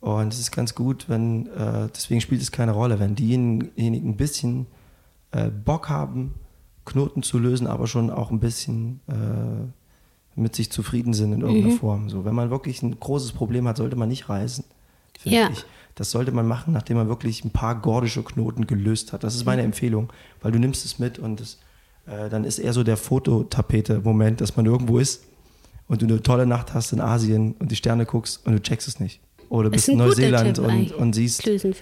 Und 0.00 0.32
es 0.32 0.38
ist 0.38 0.52
ganz 0.52 0.74
gut, 0.74 1.08
wenn, 1.08 1.46
äh, 1.46 1.88
deswegen 1.94 2.20
spielt 2.20 2.42
es 2.42 2.52
keine 2.52 2.72
Rolle, 2.72 3.00
wenn 3.00 3.14
diejenigen 3.14 4.10
ein 4.10 4.16
bisschen 4.16 4.66
äh, 5.32 5.48
Bock 5.48 5.88
haben, 5.88 6.34
Knoten 6.84 7.22
zu 7.22 7.38
lösen, 7.38 7.66
aber 7.66 7.86
schon 7.86 8.10
auch 8.10 8.30
ein 8.30 8.40
bisschen 8.40 9.00
äh, 9.08 10.38
mit 10.38 10.54
sich 10.54 10.70
zufrieden 10.70 11.14
sind 11.14 11.32
in 11.32 11.40
irgendeiner 11.40 11.74
mhm. 11.74 11.78
Form. 11.78 12.10
So, 12.10 12.24
wenn 12.24 12.34
man 12.34 12.50
wirklich 12.50 12.82
ein 12.82 12.98
großes 12.98 13.32
Problem 13.32 13.66
hat, 13.66 13.78
sollte 13.78 13.96
man 13.96 14.08
nicht 14.08 14.28
reisen. 14.28 14.64
Ja. 15.22 15.50
Ich. 15.50 15.64
Das 15.94 16.10
sollte 16.10 16.32
man 16.32 16.48
machen, 16.48 16.72
nachdem 16.72 16.96
man 16.96 17.08
wirklich 17.08 17.44
ein 17.44 17.50
paar 17.50 17.80
gordische 17.80 18.22
Knoten 18.22 18.66
gelöst 18.66 19.12
hat. 19.12 19.22
Das 19.22 19.34
ist 19.34 19.44
meine 19.44 19.62
mhm. 19.62 19.66
Empfehlung, 19.66 20.12
weil 20.42 20.50
du 20.50 20.58
nimmst 20.58 20.84
es 20.84 20.98
mit 20.98 21.18
und 21.18 21.40
das, 21.40 21.58
äh, 22.06 22.28
dann 22.28 22.44
ist 22.44 22.58
eher 22.58 22.72
so 22.72 22.82
der 22.82 22.96
Fototapete-Moment, 22.96 24.40
dass 24.40 24.56
man 24.56 24.66
irgendwo 24.66 24.98
ist 24.98 25.24
und 25.86 26.02
du 26.02 26.06
eine 26.06 26.22
tolle 26.22 26.46
Nacht 26.46 26.74
hast 26.74 26.92
in 26.92 27.00
Asien 27.00 27.54
und 27.58 27.70
die 27.70 27.76
Sterne 27.76 28.06
guckst 28.06 28.44
und 28.44 28.54
du 28.54 28.62
checkst 28.62 28.88
es 28.88 28.98
nicht. 28.98 29.20
Oder 29.50 29.70
bist 29.70 29.88
in 29.88 29.98
Neuseeland 29.98 30.58
und, 30.58 30.92
und 30.92 31.12
siehst 31.12 31.46
Lösen, 31.46 31.74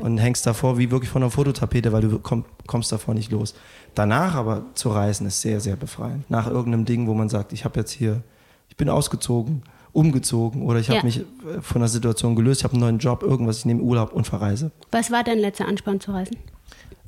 und 0.00 0.18
hängst 0.18 0.46
davor 0.46 0.78
wie 0.78 0.90
wirklich 0.90 1.10
von 1.10 1.22
einer 1.22 1.30
Fototapete, 1.30 1.92
weil 1.92 2.02
du 2.02 2.18
komm, 2.18 2.44
kommst 2.66 2.90
davor 2.90 3.14
nicht 3.14 3.30
los. 3.30 3.54
Danach 3.94 4.34
aber 4.34 4.64
zu 4.74 4.88
reisen 4.88 5.26
ist 5.26 5.40
sehr, 5.40 5.60
sehr 5.60 5.76
befreiend. 5.76 6.28
Nach 6.28 6.48
irgendeinem 6.48 6.86
Ding, 6.86 7.06
wo 7.06 7.14
man 7.14 7.28
sagt, 7.28 7.52
ich 7.52 7.64
habe 7.64 7.78
jetzt 7.78 7.92
hier, 7.92 8.22
ich 8.68 8.76
bin 8.76 8.88
ausgezogen, 8.88 9.62
umgezogen 9.92 10.62
oder 10.62 10.78
ich 10.78 10.88
habe 10.88 10.98
ja. 10.98 11.04
mich 11.04 11.18
äh, 11.18 11.60
von 11.60 11.80
der 11.80 11.88
Situation 11.88 12.36
gelöst, 12.36 12.60
ich 12.60 12.64
habe 12.64 12.74
einen 12.74 12.82
neuen 12.82 12.98
Job, 12.98 13.22
irgendwas, 13.22 13.58
ich 13.58 13.64
nehme 13.64 13.82
Urlaub 13.82 14.12
und 14.12 14.26
verreise. 14.26 14.70
Was 14.90 15.10
war 15.10 15.24
dein 15.24 15.38
letzter 15.38 15.66
Ansporn 15.66 16.00
zu 16.00 16.12
reisen? 16.12 16.36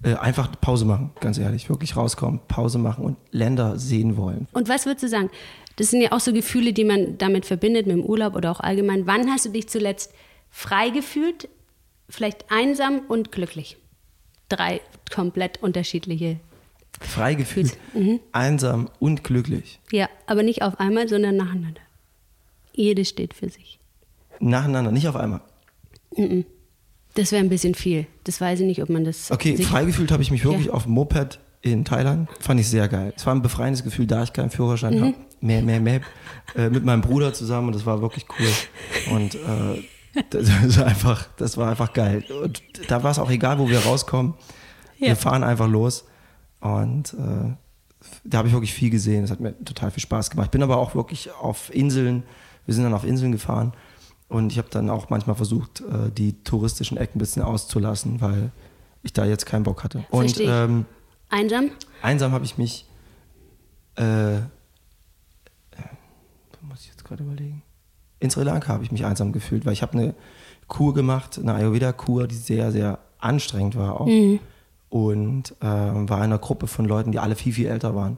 Äh, 0.02 0.14
einfach 0.14 0.50
Pause 0.60 0.84
machen, 0.84 1.10
ganz 1.20 1.38
ehrlich, 1.38 1.68
wirklich 1.68 1.96
rauskommen, 1.96 2.40
Pause 2.48 2.78
machen 2.78 3.04
und 3.04 3.16
Länder 3.30 3.78
sehen 3.78 4.16
wollen. 4.16 4.48
Und 4.52 4.68
was 4.68 4.84
würdest 4.84 5.04
du 5.04 5.08
sagen? 5.08 5.30
Das 5.76 5.90
sind 5.90 6.02
ja 6.02 6.12
auch 6.12 6.20
so 6.20 6.32
Gefühle, 6.32 6.72
die 6.72 6.84
man 6.84 7.18
damit 7.18 7.46
verbindet, 7.46 7.86
mit 7.86 7.96
dem 7.96 8.04
Urlaub 8.04 8.34
oder 8.34 8.50
auch 8.50 8.60
allgemein. 8.60 9.06
Wann 9.06 9.30
hast 9.30 9.46
du 9.46 9.50
dich 9.50 9.68
zuletzt 9.68 10.12
frei 10.50 10.90
gefühlt, 10.90 11.48
vielleicht 12.08 12.50
einsam 12.50 13.02
und 13.08 13.32
glücklich? 13.32 13.76
Drei 14.48 14.80
komplett 15.14 15.62
unterschiedliche. 15.62 16.40
Frei 17.00 17.34
gefühlt, 17.34 17.76
mhm. 17.94 18.20
einsam 18.32 18.90
und 18.98 19.24
glücklich. 19.24 19.80
Ja, 19.92 20.08
aber 20.26 20.42
nicht 20.42 20.62
auf 20.62 20.78
einmal, 20.78 21.08
sondern 21.08 21.36
nacheinander. 21.36 21.80
Jedes 22.74 23.08
steht 23.08 23.34
für 23.34 23.48
sich. 23.48 23.78
Nacheinander, 24.40 24.90
nicht 24.90 25.08
auf 25.08 25.16
einmal. 25.16 25.40
Mhm. 26.16 26.44
Das 27.14 27.30
wäre 27.30 27.42
ein 27.42 27.48
bisschen 27.48 27.74
viel. 27.74 28.06
Das 28.24 28.40
weiß 28.40 28.60
ich 28.60 28.66
nicht, 28.66 28.82
ob 28.82 28.88
man 28.88 29.04
das. 29.04 29.30
Okay, 29.30 29.56
freigefühlt 29.58 30.10
habe 30.10 30.22
ich 30.22 30.30
mich 30.30 30.44
wirklich 30.44 30.66
ja. 30.66 30.72
auf 30.72 30.84
dem 30.84 30.92
Moped 30.92 31.38
in 31.60 31.84
Thailand. 31.84 32.28
Fand 32.40 32.58
ich 32.58 32.68
sehr 32.68 32.88
geil. 32.88 33.12
Es 33.14 33.26
war 33.26 33.34
ein 33.34 33.42
befreiendes 33.42 33.84
Gefühl, 33.84 34.06
da 34.06 34.22
ich 34.22 34.32
keinen 34.32 34.50
Führerschein 34.50 34.94
mhm. 34.94 35.00
habe. 35.00 35.14
Mehr, 35.40 35.62
mehr, 35.62 35.80
mehr. 35.80 36.00
Äh, 36.56 36.70
mit 36.70 36.84
meinem 36.84 37.02
Bruder 37.02 37.34
zusammen 37.34 37.68
und 37.68 37.74
das 37.74 37.84
war 37.84 38.00
wirklich 38.00 38.26
cool. 38.38 39.14
Und 39.14 39.34
äh, 39.34 40.22
das, 40.30 40.48
das, 40.62 40.78
war 40.78 40.86
einfach, 40.86 41.28
das 41.36 41.56
war 41.56 41.70
einfach 41.70 41.92
geil. 41.92 42.24
Und 42.42 42.62
da 42.88 43.02
war 43.02 43.10
es 43.10 43.18
auch 43.18 43.30
egal, 43.30 43.58
wo 43.58 43.68
wir 43.68 43.80
rauskommen. 43.80 44.34
Ja. 44.98 45.08
Wir 45.08 45.16
fahren 45.16 45.44
einfach 45.44 45.68
los. 45.68 46.04
Und 46.60 47.14
äh, 47.14 47.54
da 48.24 48.38
habe 48.38 48.48
ich 48.48 48.54
wirklich 48.54 48.72
viel 48.72 48.90
gesehen. 48.90 49.22
Das 49.22 49.30
hat 49.30 49.40
mir 49.40 49.56
total 49.64 49.90
viel 49.90 50.02
Spaß 50.02 50.30
gemacht. 50.30 50.46
Ich 50.46 50.50
bin 50.52 50.62
aber 50.62 50.78
auch 50.78 50.94
wirklich 50.94 51.30
auf 51.32 51.74
Inseln. 51.74 52.22
Wir 52.66 52.74
sind 52.74 52.84
dann 52.84 52.94
auf 52.94 53.04
Inseln 53.04 53.32
gefahren. 53.32 53.72
Und 54.28 54.50
ich 54.50 54.58
habe 54.58 54.68
dann 54.70 54.88
auch 54.88 55.10
manchmal 55.10 55.36
versucht, 55.36 55.80
äh, 55.80 56.10
die 56.10 56.42
touristischen 56.42 56.96
Ecken 56.96 57.16
ein 57.16 57.20
bisschen 57.20 57.42
auszulassen, 57.42 58.20
weil 58.20 58.50
ich 59.02 59.12
da 59.12 59.24
jetzt 59.24 59.44
keinen 59.44 59.64
Bock 59.64 59.84
hatte. 59.84 60.04
Und 60.10 60.40
ähm, 60.40 60.86
einsam? 61.28 61.70
Einsam 62.00 62.32
habe 62.32 62.44
ich 62.44 62.56
mich. 62.56 62.86
Äh, 63.96 64.40
muss 66.72 66.80
ich 66.82 66.88
jetzt 66.88 67.04
gerade 67.04 67.22
überlegen. 67.22 67.62
In 68.18 68.30
Sri 68.30 68.44
Lanka 68.44 68.68
habe 68.72 68.84
ich 68.84 68.92
mich 68.92 69.04
einsam 69.04 69.32
gefühlt, 69.32 69.66
weil 69.66 69.72
ich 69.72 69.82
habe 69.82 69.98
eine 69.98 70.14
Kur 70.68 70.94
gemacht, 70.94 71.38
eine 71.38 71.54
Ayurveda-Kur, 71.54 72.26
die 72.26 72.34
sehr, 72.34 72.72
sehr 72.72 72.98
anstrengend 73.18 73.76
war 73.76 74.00
auch. 74.00 74.06
Mhm. 74.06 74.40
Und 74.88 75.54
äh, 75.60 75.64
war 75.64 76.18
in 76.18 76.24
einer 76.24 76.38
Gruppe 76.38 76.66
von 76.66 76.84
Leuten, 76.84 77.12
die 77.12 77.18
alle 77.18 77.34
viel, 77.34 77.52
viel 77.52 77.66
älter 77.66 77.94
waren. 77.94 78.16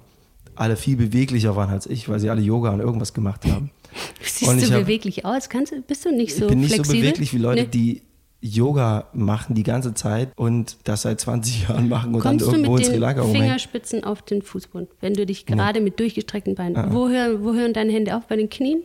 Alle 0.57 0.77
viel 0.77 0.97
beweglicher 0.97 1.57
waren 1.57 1.71
als 1.71 1.87
ich, 1.87 2.09
weil 2.09 2.21
sie 2.21 2.31
alle 2.31 2.43
Yoga 2.43 2.71
und 2.71 2.81
irgendwas 2.81 3.13
gemacht 3.13 3.45
haben. 3.47 3.71
Siehst 4.23 4.51
und 4.51 4.63
du 4.63 4.71
hab, 4.71 4.83
beweglich 4.83 5.25
aus? 5.25 5.49
Kannst, 5.49 5.75
bist 5.87 6.05
du 6.05 6.15
nicht 6.15 6.35
so 6.35 6.45
Ich 6.45 6.51
bin 6.51 6.61
nicht 6.61 6.75
flexibel? 6.75 6.97
so 6.97 7.03
beweglich 7.03 7.33
wie 7.33 7.39
Leute, 7.39 7.63
nee. 7.63 7.69
die 7.69 8.03
Yoga 8.41 9.09
machen 9.15 9.55
die 9.55 9.63
ganze 9.63 9.95
Zeit 9.95 10.31
und 10.37 10.77
das 10.85 11.03
seit 11.03 11.21
20 11.21 11.63
Jahren 11.69 11.89
machen 11.89 12.15
und 12.15 12.21
Kommst 12.21 12.47
dann 12.47 12.57
irgendwo 12.57 12.77
in 12.77 12.85
Sri 12.85 12.97
Lanka 12.97 13.23
rumhängen. 13.23 13.47
Fingerspitzen 13.47 14.05
auf 14.05 14.21
den 14.23 14.43
Fußboden, 14.43 14.89
wenn 15.01 15.15
du 15.15 15.25
dich 15.25 15.47
gerade 15.47 15.79
nee. 15.79 15.85
mit 15.85 15.99
durchgestreckten 15.99 16.55
Beinen. 16.55 16.77
Ah. 16.77 16.89
Wo, 16.91 17.09
hören, 17.09 17.43
wo 17.43 17.55
hören 17.55 17.73
deine 17.73 17.93
Hände 17.93 18.15
auf? 18.17 18.27
Bei 18.27 18.37
den 18.37 18.51
Knien? 18.51 18.83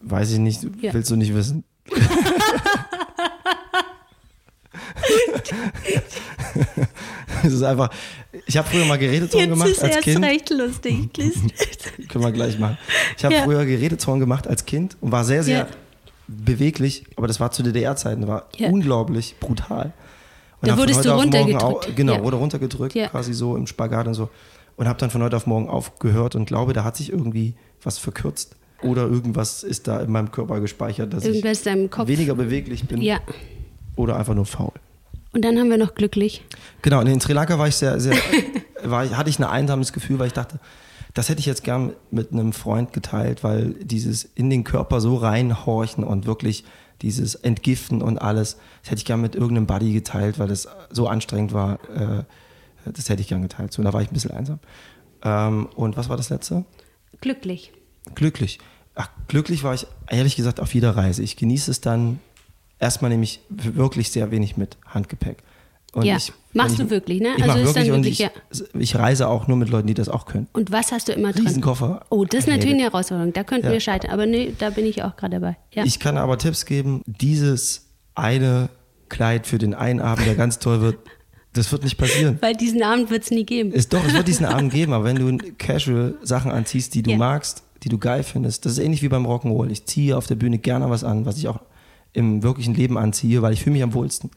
Weiß 0.00 0.32
ich 0.32 0.38
nicht, 0.38 0.66
ja. 0.80 0.94
willst 0.94 1.10
du 1.10 1.16
nicht 1.16 1.34
wissen. 1.34 1.64
es 7.44 7.52
ist 7.52 7.62
einfach, 7.62 7.90
ich 8.52 8.58
habe 8.58 8.68
früher 8.68 8.84
mal 8.84 8.98
Gerätezorn 8.98 9.48
gemacht 9.48 9.82
als 9.82 10.00
Kind. 10.00 10.06
Jetzt 10.06 10.06
ist 10.06 10.22
recht 10.22 10.50
lustig. 10.50 11.10
Können 12.08 12.24
wir 12.24 12.32
gleich 12.32 12.58
machen. 12.58 12.78
Ich 13.16 13.24
habe 13.24 13.34
ja. 13.34 13.44
früher 13.44 13.64
Gerätezorn 13.64 14.20
gemacht 14.20 14.46
als 14.46 14.64
Kind 14.66 14.96
und 15.00 15.12
war 15.12 15.24
sehr, 15.24 15.42
sehr 15.42 15.58
ja 15.58 15.68
beweglich, 16.28 17.04
aber 17.16 17.26
das 17.26 17.40
war 17.40 17.50
zu 17.50 17.62
DDR-Zeiten, 17.62 18.26
war 18.26 18.48
ja. 18.56 18.68
unglaublich 18.68 19.36
brutal. 19.40 19.92
Und 20.60 20.68
da 20.68 20.78
wurdest 20.78 21.04
du 21.04 21.10
runtergedrückt. 21.10 21.62
Auch, 21.62 21.94
genau, 21.94 22.22
wurde 22.22 22.36
runtergedrückt, 22.36 22.94
quasi 23.10 23.32
so 23.32 23.56
im 23.56 23.66
Spagat 23.66 24.06
und 24.06 24.14
so. 24.14 24.30
Und 24.76 24.88
habe 24.88 24.98
dann 24.98 25.10
von 25.10 25.22
heute 25.22 25.36
auf 25.36 25.46
morgen 25.46 25.68
aufgehört 25.68 26.34
und 26.34 26.46
glaube, 26.46 26.72
da 26.72 26.84
hat 26.84 26.96
sich 26.96 27.10
irgendwie 27.10 27.54
was 27.82 27.98
verkürzt. 27.98 28.56
Oder 28.82 29.02
irgendwas 29.02 29.62
ist 29.62 29.86
da 29.86 30.00
in 30.00 30.10
meinem 30.10 30.30
Körper 30.32 30.60
gespeichert, 30.60 31.12
dass 31.12 31.24
irgendwas 31.24 31.64
ich 31.64 32.08
weniger 32.08 32.34
beweglich 32.34 32.84
bin. 32.84 33.02
Oder 33.96 34.16
einfach 34.16 34.34
nur 34.34 34.46
faul. 34.46 34.72
Und 35.32 35.44
dann 35.44 35.58
haben 35.58 35.70
wir 35.70 35.78
noch 35.78 35.94
glücklich. 35.94 36.44
Genau, 36.82 37.00
und 37.00 37.06
in 37.06 37.20
Sri 37.20 37.32
Lanka 37.32 37.58
war 37.58 37.68
ich 37.68 37.76
sehr, 37.76 37.98
sehr, 38.00 38.16
war, 38.84 39.08
hatte 39.16 39.30
ich 39.30 39.38
ein 39.38 39.44
einsames 39.44 39.92
Gefühl, 39.92 40.18
weil 40.18 40.26
ich 40.26 40.32
dachte, 40.32 40.60
das 41.14 41.28
hätte 41.28 41.40
ich 41.40 41.46
jetzt 41.46 41.64
gern 41.64 41.92
mit 42.10 42.32
einem 42.32 42.52
Freund 42.52 42.92
geteilt, 42.92 43.44
weil 43.44 43.74
dieses 43.74 44.24
in 44.24 44.50
den 44.50 44.64
Körper 44.64 45.00
so 45.00 45.16
reinhorchen 45.16 46.04
und 46.04 46.26
wirklich 46.26 46.64
dieses 47.02 47.34
Entgiften 47.34 48.00
und 48.00 48.18
alles, 48.18 48.56
das 48.82 48.92
hätte 48.92 48.98
ich 49.00 49.04
gern 49.04 49.20
mit 49.20 49.34
irgendeinem 49.34 49.66
Buddy 49.66 49.92
geteilt, 49.92 50.38
weil 50.38 50.48
das 50.48 50.68
so 50.90 51.08
anstrengend 51.08 51.52
war. 51.52 51.78
Äh, 51.90 52.24
das 52.90 53.08
hätte 53.08 53.20
ich 53.20 53.28
gern 53.28 53.42
geteilt. 53.42 53.72
So, 53.72 53.82
da 53.82 53.92
war 53.92 54.02
ich 54.02 54.10
ein 54.10 54.14
bisschen 54.14 54.30
einsam. 54.30 54.58
Ähm, 55.22 55.66
und 55.74 55.96
was 55.96 56.08
war 56.08 56.16
das 56.16 56.30
letzte? 56.30 56.64
Glücklich. 57.20 57.72
Glücklich. 58.14 58.58
Ach, 58.94 59.08
glücklich 59.28 59.64
war 59.64 59.74
ich 59.74 59.86
ehrlich 60.08 60.36
gesagt 60.36 60.60
auf 60.60 60.74
jeder 60.74 60.96
Reise. 60.96 61.22
Ich 61.22 61.36
genieße 61.36 61.70
es 61.70 61.80
dann. 61.80 62.20
Erstmal 62.82 63.12
nehme 63.12 63.22
ich 63.22 63.40
wirklich 63.48 64.10
sehr 64.10 64.32
wenig 64.32 64.56
mit 64.56 64.76
Handgepäck. 64.86 65.44
Und 65.92 66.04
ja, 66.04 66.16
ich, 66.16 66.32
machst 66.52 66.80
du 66.80 66.90
wirklich, 66.90 67.20
ne? 67.20 67.28
Ich 67.36 67.44
also 67.44 67.58
ist 67.58 67.66
wirklich, 67.66 67.86
dann 67.86 67.96
wirklich, 67.96 68.12
ich, 68.12 68.18
ja. 68.18 68.30
ich 68.76 68.96
reise 68.96 69.28
auch 69.28 69.46
nur 69.46 69.56
mit 69.56 69.68
Leuten, 69.68 69.86
die 69.86 69.94
das 69.94 70.08
auch 70.08 70.26
können. 70.26 70.48
Und 70.52 70.72
was 70.72 70.90
hast 70.90 71.06
du 71.06 71.12
immer 71.12 71.32
drin? 71.32 71.46
Riesenkoffer. 71.46 72.04
Oh, 72.10 72.24
das 72.24 72.40
ist 72.40 72.46
natürlich 72.48 72.74
eine 72.74 72.82
Herausforderung. 72.82 73.32
Da 73.34 73.44
könnten 73.44 73.66
ja. 73.66 73.72
wir 73.72 73.78
scheitern. 73.78 74.10
Aber 74.10 74.26
nee, 74.26 74.52
da 74.58 74.70
bin 74.70 74.84
ich 74.84 75.04
auch 75.04 75.14
gerade 75.14 75.38
dabei. 75.38 75.56
Ja. 75.72 75.84
Ich 75.84 76.00
kann 76.00 76.16
aber 76.16 76.38
Tipps 76.38 76.66
geben. 76.66 77.02
Dieses 77.06 77.86
eine 78.16 78.68
Kleid 79.08 79.46
für 79.46 79.58
den 79.58 79.74
einen 79.74 80.00
Abend, 80.00 80.26
der 80.26 80.34
ganz 80.34 80.58
toll 80.58 80.80
wird, 80.80 80.96
das 81.52 81.70
wird 81.70 81.84
nicht 81.84 81.98
passieren. 81.98 82.38
Weil 82.40 82.56
diesen 82.56 82.82
Abend 82.82 83.10
wird 83.10 83.22
es 83.22 83.30
nie 83.30 83.44
geben. 83.44 83.70
Ist 83.70 83.92
doch, 83.92 84.04
es 84.04 84.12
wird 84.12 84.26
diesen 84.26 84.46
Abend 84.46 84.72
geben, 84.72 84.92
aber 84.92 85.04
wenn 85.04 85.16
du 85.16 85.52
casual 85.56 86.16
Sachen 86.22 86.50
anziehst, 86.50 86.94
die 86.94 87.02
du 87.02 87.12
ja. 87.12 87.16
magst, 87.16 87.62
die 87.84 87.90
du 87.90 87.98
geil 87.98 88.24
findest, 88.24 88.64
das 88.64 88.72
ist 88.72 88.78
ähnlich 88.78 89.02
wie 89.02 89.08
beim 89.08 89.24
Rock'n'Roll. 89.24 89.70
Ich 89.70 89.84
ziehe 89.84 90.16
auf 90.16 90.26
der 90.26 90.34
Bühne 90.34 90.58
gerne 90.58 90.90
was 90.90 91.04
an, 91.04 91.26
was 91.26 91.36
ich 91.38 91.46
auch 91.46 91.60
im 92.12 92.42
wirklichen 92.42 92.74
Leben 92.74 92.98
anziehe, 92.98 93.42
weil 93.42 93.52
ich 93.52 93.62
fühle 93.62 93.74
mich 93.74 93.82
am 93.82 93.94
wohlsten. 93.94 94.30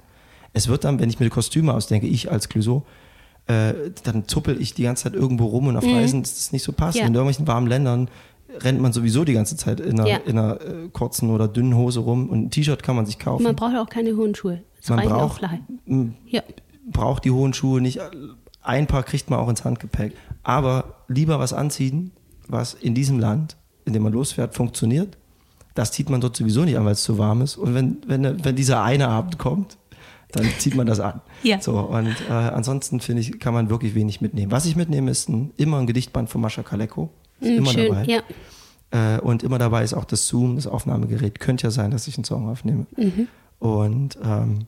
Es 0.54 0.68
wird 0.68 0.84
dann, 0.84 1.00
wenn 1.00 1.10
ich 1.10 1.20
mir 1.20 1.26
die 1.26 1.32
Kostüme 1.32 1.74
ausdenke, 1.74 2.08
ich 2.08 2.32
als 2.32 2.48
Clouseau, 2.48 2.86
äh, 3.48 3.74
dann 4.04 4.28
zuppel 4.28 4.60
ich 4.62 4.74
die 4.74 4.84
ganze 4.84 5.04
Zeit 5.04 5.14
irgendwo 5.14 5.46
rum 5.46 5.68
und 5.68 5.78
auf 5.78 5.86
mhm. 5.86 5.96
Reisen 5.96 6.22
ist 6.22 6.38
das 6.38 6.52
nicht 6.52 6.64
so 6.64 6.72
passend. 6.72 7.02
Ja. 7.02 7.08
In 7.08 7.14
irgendwelchen 7.14 7.48
warmen 7.48 7.68
Ländern 7.68 8.10
rennt 8.60 8.82
man 8.82 8.94
sowieso 8.94 9.26
die 9.26 9.34
ganze 9.34 9.58
Zeit 9.58 9.80
in 9.80 10.00
einer, 10.00 10.10
ja. 10.10 10.18
in 10.18 10.38
einer 10.38 10.62
äh, 10.62 10.90
kurzen 10.92 11.30
oder 11.30 11.48
dünnen 11.48 11.76
Hose 11.76 12.00
rum 12.00 12.30
und 12.30 12.46
ein 12.46 12.52
T-Shirt 12.52 12.82
kann 12.84 12.96
man 12.96 13.06
sich 13.06 13.20
kaufen. 13.20 13.44
Man 13.44 13.56
braucht 13.56 13.76
auch 13.76 13.90
keine 13.90 14.16
hohen 14.16 14.34
Schuhe. 14.34 14.62
Es 14.82 14.90
man 14.90 15.08
braucht, 15.08 15.42
ja. 16.28 16.44
braucht 16.92 17.26
die 17.26 17.32
hohen 17.32 17.54
Schuhe 17.54 17.82
nicht. 17.82 18.00
Ein 18.62 18.88
paar 18.88 19.04
kriegt 19.04 19.30
man 19.30 19.40
auch 19.40 19.50
ins 19.50 19.66
Handgepäck. 19.66 20.14
Aber 20.44 20.96
lieber 21.08 21.40
was 21.40 21.54
anziehen, 21.54 22.12
was 22.48 22.74
in 22.74 22.94
diesem 22.94 23.20
Land, 23.20 23.58
in 23.86 23.94
dem 23.94 24.04
man 24.04 24.14
losfährt, 24.14 24.56
funktioniert. 24.56 25.18
Das 25.76 25.92
zieht 25.92 26.10
man 26.10 26.22
dort 26.22 26.36
sowieso 26.36 26.64
nicht 26.64 26.78
an, 26.78 26.86
weil 26.86 26.94
es 26.94 27.04
zu 27.04 27.18
warm 27.18 27.42
ist. 27.42 27.58
Und 27.58 27.76
wenn, 27.76 27.98
wenn, 28.08 28.44
wenn 28.44 28.56
dieser 28.56 28.82
eine 28.82 29.10
Abend 29.10 29.38
kommt, 29.38 29.78
dann 30.32 30.46
zieht 30.58 30.76
man 30.76 30.88
das 30.88 31.00
an. 31.00 31.22
Ja. 31.44 31.62
So, 31.62 31.78
und 31.78 32.16
äh, 32.28 32.34
ansonsten 32.34 33.00
finde 33.00 33.22
ich, 33.22 33.40
kann 33.40 33.54
man 33.54 33.70
wirklich 33.70 33.94
wenig 33.94 34.20
mitnehmen. 34.20 34.52
Was 34.52 34.66
ich 34.66 34.76
mitnehme, 34.76 35.12
ist 35.12 35.30
ein, 35.30 35.52
immer 35.58 35.78
ein 35.78 35.86
Gedichtband 35.86 36.28
von 36.30 36.42
Mascha 36.42 36.64
Kaleko. 36.64 37.12
Ist 37.40 37.52
mm, 37.52 37.58
immer 37.58 37.72
schön, 37.72 37.94
dabei. 37.94 38.06
Ja. 38.92 39.16
Äh, 39.16 39.20
und 39.20 39.44
immer 39.44 39.60
dabei 39.60 39.84
ist 39.84 39.94
auch 39.94 40.06
das 40.06 40.28
Zoom, 40.28 40.56
das 40.56 40.66
Aufnahmegerät. 40.66 41.40
Könnte 41.40 41.68
ja 41.68 41.72
sein, 41.72 41.92
dass 41.92 42.08
ich 42.08 42.18
einen 42.18 42.24
Song 42.24 42.50
aufnehme. 42.50 42.88
Mhm. 42.98 43.28
Und 43.60 44.18
ähm, 44.24 44.66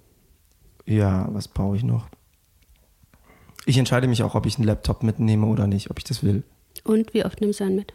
Ja, 0.85 1.27
was 1.31 1.47
brauche 1.47 1.75
ich 1.75 1.83
noch? 1.83 2.07
Ich 3.65 3.77
entscheide 3.77 4.07
mich 4.07 4.23
auch, 4.23 4.35
ob 4.35 4.45
ich 4.45 4.57
einen 4.57 4.65
Laptop 4.65 5.03
mitnehme 5.03 5.45
oder 5.47 5.67
nicht, 5.67 5.89
ob 5.91 5.97
ich 5.97 6.05
das 6.05 6.23
will. 6.23 6.43
Und 6.83 7.13
wie 7.13 7.25
oft 7.25 7.41
nimmst 7.41 7.59
du 7.59 7.65
einen 7.65 7.75
mit? 7.75 7.93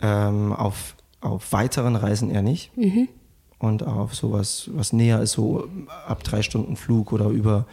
Ähm, 0.00 0.52
auf, 0.52 0.94
auf 1.20 1.52
weiteren 1.52 1.96
Reisen 1.96 2.30
eher 2.30 2.42
nicht. 2.42 2.76
Mhm. 2.76 3.08
Und 3.58 3.82
auf 3.82 4.14
sowas, 4.14 4.70
was 4.72 4.92
näher 4.92 5.20
ist, 5.20 5.32
so 5.32 5.68
ab 6.06 6.24
drei 6.24 6.42
Stunden 6.42 6.76
Flug 6.76 7.12
oder 7.12 7.26
über 7.28 7.66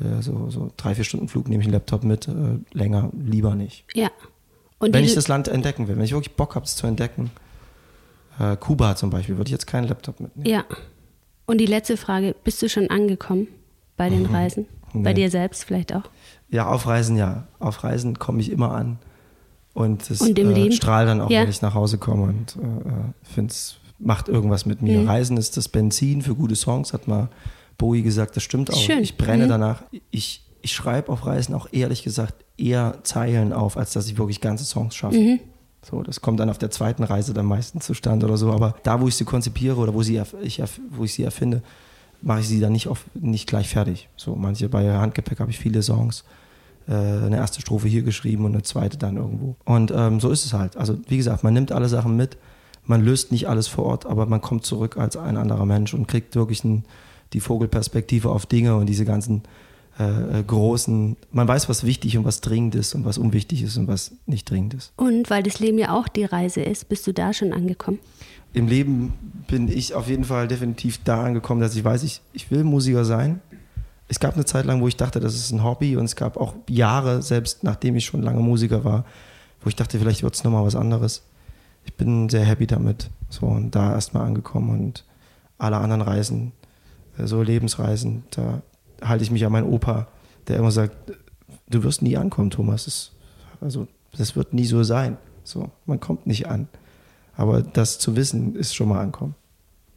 äh, 0.00 0.20
so, 0.20 0.50
so 0.50 0.70
drei, 0.76 0.94
vier 0.94 1.04
Stunden 1.04 1.28
Flug 1.28 1.48
nehme 1.48 1.62
ich 1.62 1.66
einen 1.66 1.72
Laptop 1.72 2.04
mit, 2.04 2.28
äh, 2.28 2.32
länger 2.72 3.10
lieber 3.18 3.54
nicht. 3.54 3.84
Ja. 3.94 4.10
Und 4.78 4.92
wenn 4.92 5.04
ich 5.04 5.14
das 5.14 5.28
Land 5.28 5.48
entdecken 5.48 5.88
will, 5.88 5.96
wenn 5.96 6.04
ich 6.04 6.12
wirklich 6.12 6.34
Bock 6.36 6.54
habe, 6.54 6.66
es 6.66 6.76
zu 6.76 6.86
entdecken, 6.86 7.30
äh, 8.38 8.56
Kuba 8.56 8.96
zum 8.96 9.10
Beispiel, 9.10 9.36
würde 9.36 9.48
ich 9.48 9.52
jetzt 9.52 9.66
keinen 9.66 9.88
Laptop 9.88 10.20
mitnehmen. 10.20 10.48
Ja. 10.48 10.64
Und 11.46 11.58
die 11.58 11.66
letzte 11.66 11.96
Frage, 11.96 12.34
bist 12.44 12.60
du 12.62 12.68
schon 12.68 12.90
angekommen 12.90 13.48
bei 13.96 14.08
den 14.10 14.26
Reisen? 14.26 14.66
Bei 14.92 15.12
Nee. 15.12 15.14
dir 15.14 15.30
selbst 15.30 15.64
vielleicht 15.64 15.94
auch? 15.94 16.02
Ja, 16.50 16.66
auf 16.66 16.86
Reisen 16.86 17.16
ja. 17.16 17.46
Auf 17.58 17.82
Reisen 17.84 18.18
komme 18.18 18.40
ich 18.40 18.50
immer 18.50 18.72
an. 18.72 18.98
Und 19.74 20.10
das 20.10 20.20
Und 20.20 20.38
äh, 20.38 20.72
strahlt 20.72 21.08
dann 21.08 21.20
auch, 21.20 21.30
Ja. 21.30 21.42
wenn 21.42 21.48
ich 21.50 21.62
nach 21.62 21.74
Hause 21.74 21.98
komme 21.98 22.24
und 22.24 22.56
äh, 22.56 23.32
finde 23.34 23.52
es 23.52 23.76
macht 23.98 24.28
irgendwas 24.28 24.66
mit 24.66 24.82
mir. 24.82 24.98
Mhm. 24.98 25.08
Reisen 25.08 25.36
ist 25.36 25.56
das 25.56 25.68
Benzin 25.68 26.22
für 26.22 26.34
gute 26.34 26.56
Songs, 26.56 26.92
hat 26.92 27.06
mal 27.06 27.28
Bowie 27.78 28.02
gesagt, 28.02 28.36
das 28.36 28.42
stimmt 28.42 28.72
auch. 28.72 28.76
Schön. 28.76 28.98
Ich 29.00 29.16
brenne 29.16 29.44
Mhm. 29.44 29.48
danach. 29.48 29.82
Ich, 30.10 30.44
ich 30.60 30.72
schreibe 30.72 31.10
auf 31.10 31.24
Reisen 31.24 31.54
auch 31.54 31.68
ehrlich 31.72 32.02
gesagt 32.02 32.34
eher 32.58 32.98
Zeilen 33.04 33.52
auf, 33.52 33.76
als 33.76 33.92
dass 33.92 34.08
ich 34.08 34.18
wirklich 34.18 34.40
ganze 34.40 34.64
Songs 34.64 34.94
schaffe. 34.96 35.16
Mhm. 35.18 35.40
So, 35.88 36.02
das 36.02 36.20
kommt 36.20 36.38
dann 36.40 36.50
auf 36.50 36.58
der 36.58 36.70
zweiten 36.70 37.02
Reise 37.04 37.32
dann 37.32 37.46
meistens 37.46 37.86
zustande 37.86 38.26
oder 38.26 38.36
so. 38.36 38.52
Aber 38.52 38.74
da, 38.82 39.00
wo 39.00 39.08
ich 39.08 39.14
sie 39.16 39.24
konzipiere 39.24 39.76
oder 39.76 39.94
wo, 39.94 40.02
sie, 40.02 40.20
ich, 40.42 40.60
wo 40.90 41.04
ich 41.04 41.14
sie 41.14 41.22
erfinde, 41.24 41.62
mache 42.22 42.40
ich 42.40 42.48
sie 42.48 42.60
dann 42.60 42.72
nicht, 42.72 42.88
auf, 42.88 43.04
nicht 43.14 43.48
gleich 43.48 43.68
fertig. 43.68 44.08
So, 44.16 44.34
manche 44.36 44.68
bei 44.68 44.92
Handgepäck 44.96 45.40
habe 45.40 45.50
ich 45.50 45.58
viele 45.58 45.82
Songs. 45.82 46.24
Äh, 46.88 46.94
eine 46.94 47.36
erste 47.36 47.60
Strophe 47.60 47.86
hier 47.86 48.02
geschrieben 48.02 48.44
und 48.44 48.52
eine 48.52 48.62
zweite 48.62 48.98
dann 48.98 49.16
irgendwo. 49.16 49.56
Und 49.64 49.92
ähm, 49.94 50.18
so 50.18 50.30
ist 50.30 50.44
es 50.44 50.52
halt. 50.52 50.76
Also, 50.76 50.98
wie 51.08 51.16
gesagt, 51.16 51.44
man 51.44 51.54
nimmt 51.54 51.70
alle 51.70 51.88
Sachen 51.88 52.16
mit, 52.16 52.36
man 52.84 53.04
löst 53.04 53.30
nicht 53.30 53.48
alles 53.48 53.68
vor 53.68 53.84
Ort, 53.84 54.06
aber 54.06 54.26
man 54.26 54.40
kommt 54.40 54.66
zurück 54.66 54.96
als 54.96 55.16
ein 55.16 55.36
anderer 55.36 55.64
Mensch 55.64 55.94
und 55.94 56.08
kriegt 56.08 56.34
wirklich 56.34 56.64
ein, 56.64 56.84
die 57.32 57.40
Vogelperspektive 57.40 58.30
auf 58.30 58.46
Dinge 58.46 58.76
und 58.76 58.86
diese 58.86 59.04
ganzen 59.04 59.42
äh, 60.00 60.40
äh, 60.40 60.42
großen, 60.42 61.16
man 61.30 61.46
weiß, 61.46 61.68
was 61.68 61.84
wichtig 61.84 62.18
und 62.18 62.24
was 62.24 62.40
dringend 62.40 62.74
ist 62.74 62.94
und 62.94 63.04
was 63.04 63.18
unwichtig 63.18 63.62
ist 63.62 63.76
und 63.76 63.86
was 63.86 64.12
nicht 64.26 64.50
dringend 64.50 64.74
ist. 64.74 64.92
Und 64.96 65.30
weil 65.30 65.42
das 65.42 65.60
Leben 65.60 65.78
ja 65.78 65.96
auch 65.96 66.08
die 66.08 66.24
Reise 66.24 66.62
ist, 66.62 66.88
bist 66.88 67.06
du 67.06 67.12
da 67.12 67.32
schon 67.32 67.52
angekommen? 67.52 68.00
Im 68.54 68.66
Leben 68.66 69.12
bin 69.46 69.68
ich 69.68 69.94
auf 69.94 70.08
jeden 70.08 70.24
Fall 70.24 70.48
definitiv 70.48 71.00
da 71.04 71.24
angekommen, 71.24 71.60
dass 71.60 71.76
ich 71.76 71.84
weiß, 71.84 72.02
ich, 72.02 72.22
ich 72.32 72.50
will 72.50 72.64
Musiker 72.64 73.04
sein. 73.04 73.40
Es 74.12 74.20
gab 74.20 74.34
eine 74.34 74.44
Zeit 74.44 74.66
lang, 74.66 74.82
wo 74.82 74.88
ich 74.88 74.98
dachte, 74.98 75.20
das 75.20 75.34
ist 75.34 75.52
ein 75.52 75.64
Hobby 75.64 75.96
und 75.96 76.04
es 76.04 76.16
gab 76.16 76.36
auch 76.36 76.52
Jahre, 76.68 77.22
selbst 77.22 77.64
nachdem 77.64 77.96
ich 77.96 78.04
schon 78.04 78.20
lange 78.20 78.42
Musiker 78.42 78.84
war, 78.84 79.06
wo 79.62 79.70
ich 79.70 79.74
dachte, 79.74 79.98
vielleicht 79.98 80.22
wird 80.22 80.34
es 80.34 80.44
nochmal 80.44 80.66
was 80.66 80.76
anderes. 80.76 81.22
Ich 81.86 81.94
bin 81.94 82.28
sehr 82.28 82.44
happy 82.44 82.66
damit. 82.66 83.08
So 83.30 83.46
und 83.46 83.70
da 83.70 83.94
erstmal 83.94 84.26
angekommen 84.26 84.68
und 84.68 85.06
alle 85.56 85.78
anderen 85.78 86.02
Reisen, 86.02 86.52
äh, 87.16 87.26
so 87.26 87.40
Lebensreisen, 87.40 88.24
da 88.28 88.60
halte 89.00 89.24
ich 89.24 89.30
mich 89.30 89.46
an 89.46 89.52
meinen 89.52 89.72
Opa, 89.72 90.08
der 90.46 90.58
immer 90.58 90.72
sagt, 90.72 90.94
du 91.70 91.82
wirst 91.82 92.02
nie 92.02 92.18
ankommen, 92.18 92.50
Thomas. 92.50 92.84
Das, 92.84 93.12
also 93.62 93.88
das 94.18 94.36
wird 94.36 94.52
nie 94.52 94.66
so 94.66 94.82
sein. 94.82 95.16
So, 95.42 95.70
man 95.86 96.00
kommt 96.00 96.26
nicht 96.26 96.48
an. 96.48 96.68
Aber 97.34 97.62
das 97.62 97.98
zu 97.98 98.14
wissen, 98.14 98.56
ist 98.56 98.74
schon 98.74 98.90
mal 98.90 99.00
ankommen. 99.00 99.34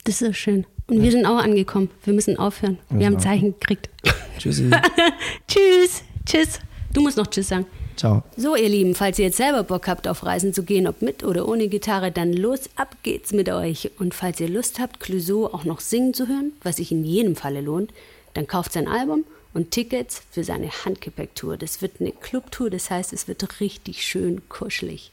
Das 0.06 0.22
ist 0.22 0.38
schön. 0.38 0.66
Und 0.88 1.02
wir 1.02 1.12
sind 1.12 1.26
auch 1.26 1.38
angekommen. 1.38 1.90
Wir 2.04 2.14
müssen 2.14 2.38
aufhören. 2.38 2.78
Wir 2.90 2.98
müssen 2.98 3.06
haben 3.08 3.20
Zeichen 3.20 3.60
gekriegt. 3.60 3.90
Tschüssi. 4.38 4.70
tschüss. 5.48 6.04
Tschüss. 6.26 6.60
Du 6.94 7.02
musst 7.02 7.18
noch 7.18 7.28
Tschüss 7.28 7.50
sagen. 7.50 7.66
Ciao. 7.96 8.24
So, 8.36 8.56
ihr 8.56 8.70
Lieben, 8.70 8.94
falls 8.94 9.18
ihr 9.20 9.26
jetzt 9.26 9.38
selber 9.38 9.64
Bock 9.64 9.88
habt, 9.88 10.08
auf 10.08 10.26
Reisen 10.26 10.54
zu 10.54 10.64
gehen, 10.64 10.86
ob 10.86 11.02
mit 11.02 11.24
oder 11.24 11.48
ohne 11.48 11.70
Gitarre, 11.70 12.12
dann 12.12 12.34
los, 12.34 12.70
ab 12.76 12.98
geht's 13.04 13.32
mit 13.32 13.50
euch. 13.50 13.92
Und 14.00 14.14
falls 14.14 14.40
ihr 14.40 14.50
Lust 14.50 14.80
habt, 14.80 15.00
Clouseau 15.00 15.48
auch 15.48 15.64
noch 15.64 15.80
singen 15.80 16.14
zu 16.14 16.28
hören, 16.28 16.52
was 16.62 16.76
sich 16.76 16.92
in 16.92 17.06
jedem 17.06 17.36
Falle 17.36 17.62
lohnt, 17.62 17.92
dann 18.34 18.48
kauft 18.48 18.74
sein 18.74 18.88
Album 18.88 19.24
und 19.54 19.72
Tickets 19.72 20.22
für 20.30 20.44
seine 20.44 20.70
Handgepäcktour. 20.70 21.58
Das 21.58 21.82
wird 21.82 22.02
eine 22.02 22.12
Clubtour, 22.12 22.70
das 22.70 22.92
heißt, 22.92 23.14
es 23.14 23.28
wird 23.28 23.62
richtig 23.62 24.06
schön 24.06 24.48
kuschelig. 24.50 25.12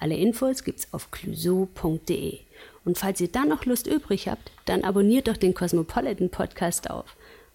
Alle 0.00 0.16
Infos 0.16 0.64
gibt's 0.64 0.88
auf 0.92 1.10
clouseau.de. 1.10 2.40
Und 2.88 2.96
falls 2.96 3.20
ihr 3.20 3.28
dann 3.28 3.50
noch 3.50 3.66
Lust 3.66 3.86
übrig 3.86 4.28
habt, 4.28 4.50
dann 4.64 4.82
abonniert 4.82 5.28
doch 5.28 5.36
den 5.36 5.52
Cosmopolitan 5.52 6.30
Podcast 6.30 6.88
auf 6.88 7.04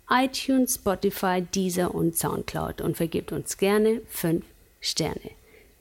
iTunes, 0.08 0.76
Spotify, 0.76 1.41
Deezer 1.41 1.96
und 1.96 2.15
Soundcloud 2.15 2.82
und 2.82 2.98
vergebt 2.98 3.32
uns 3.32 3.58
gerne 3.58 4.02
fünf 4.08 4.46
Sterne. 4.80 5.32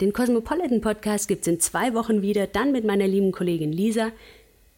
Den 0.00 0.14
Cosmopolitan 0.14 0.80
Podcast 0.80 1.28
gibt's 1.28 1.48
in 1.48 1.60
zwei 1.60 1.92
Wochen 1.92 2.22
wieder, 2.22 2.46
dann 2.46 2.72
mit 2.72 2.86
meiner 2.86 3.06
lieben 3.06 3.30
Kollegin 3.30 3.74
Lisa. 3.74 4.10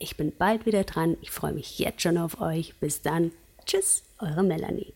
Ich 0.00 0.16
bin 0.16 0.32
bald 0.36 0.66
wieder 0.66 0.82
dran. 0.82 1.18
Ich 1.22 1.30
freue 1.30 1.52
mich 1.52 1.78
jetzt 1.78 2.02
schon 2.02 2.18
auf 2.18 2.40
euch. 2.40 2.74
Bis 2.80 3.00
dann. 3.00 3.30
Tschüss, 3.66 4.02
eure 4.18 4.42
Melanie. 4.42 4.92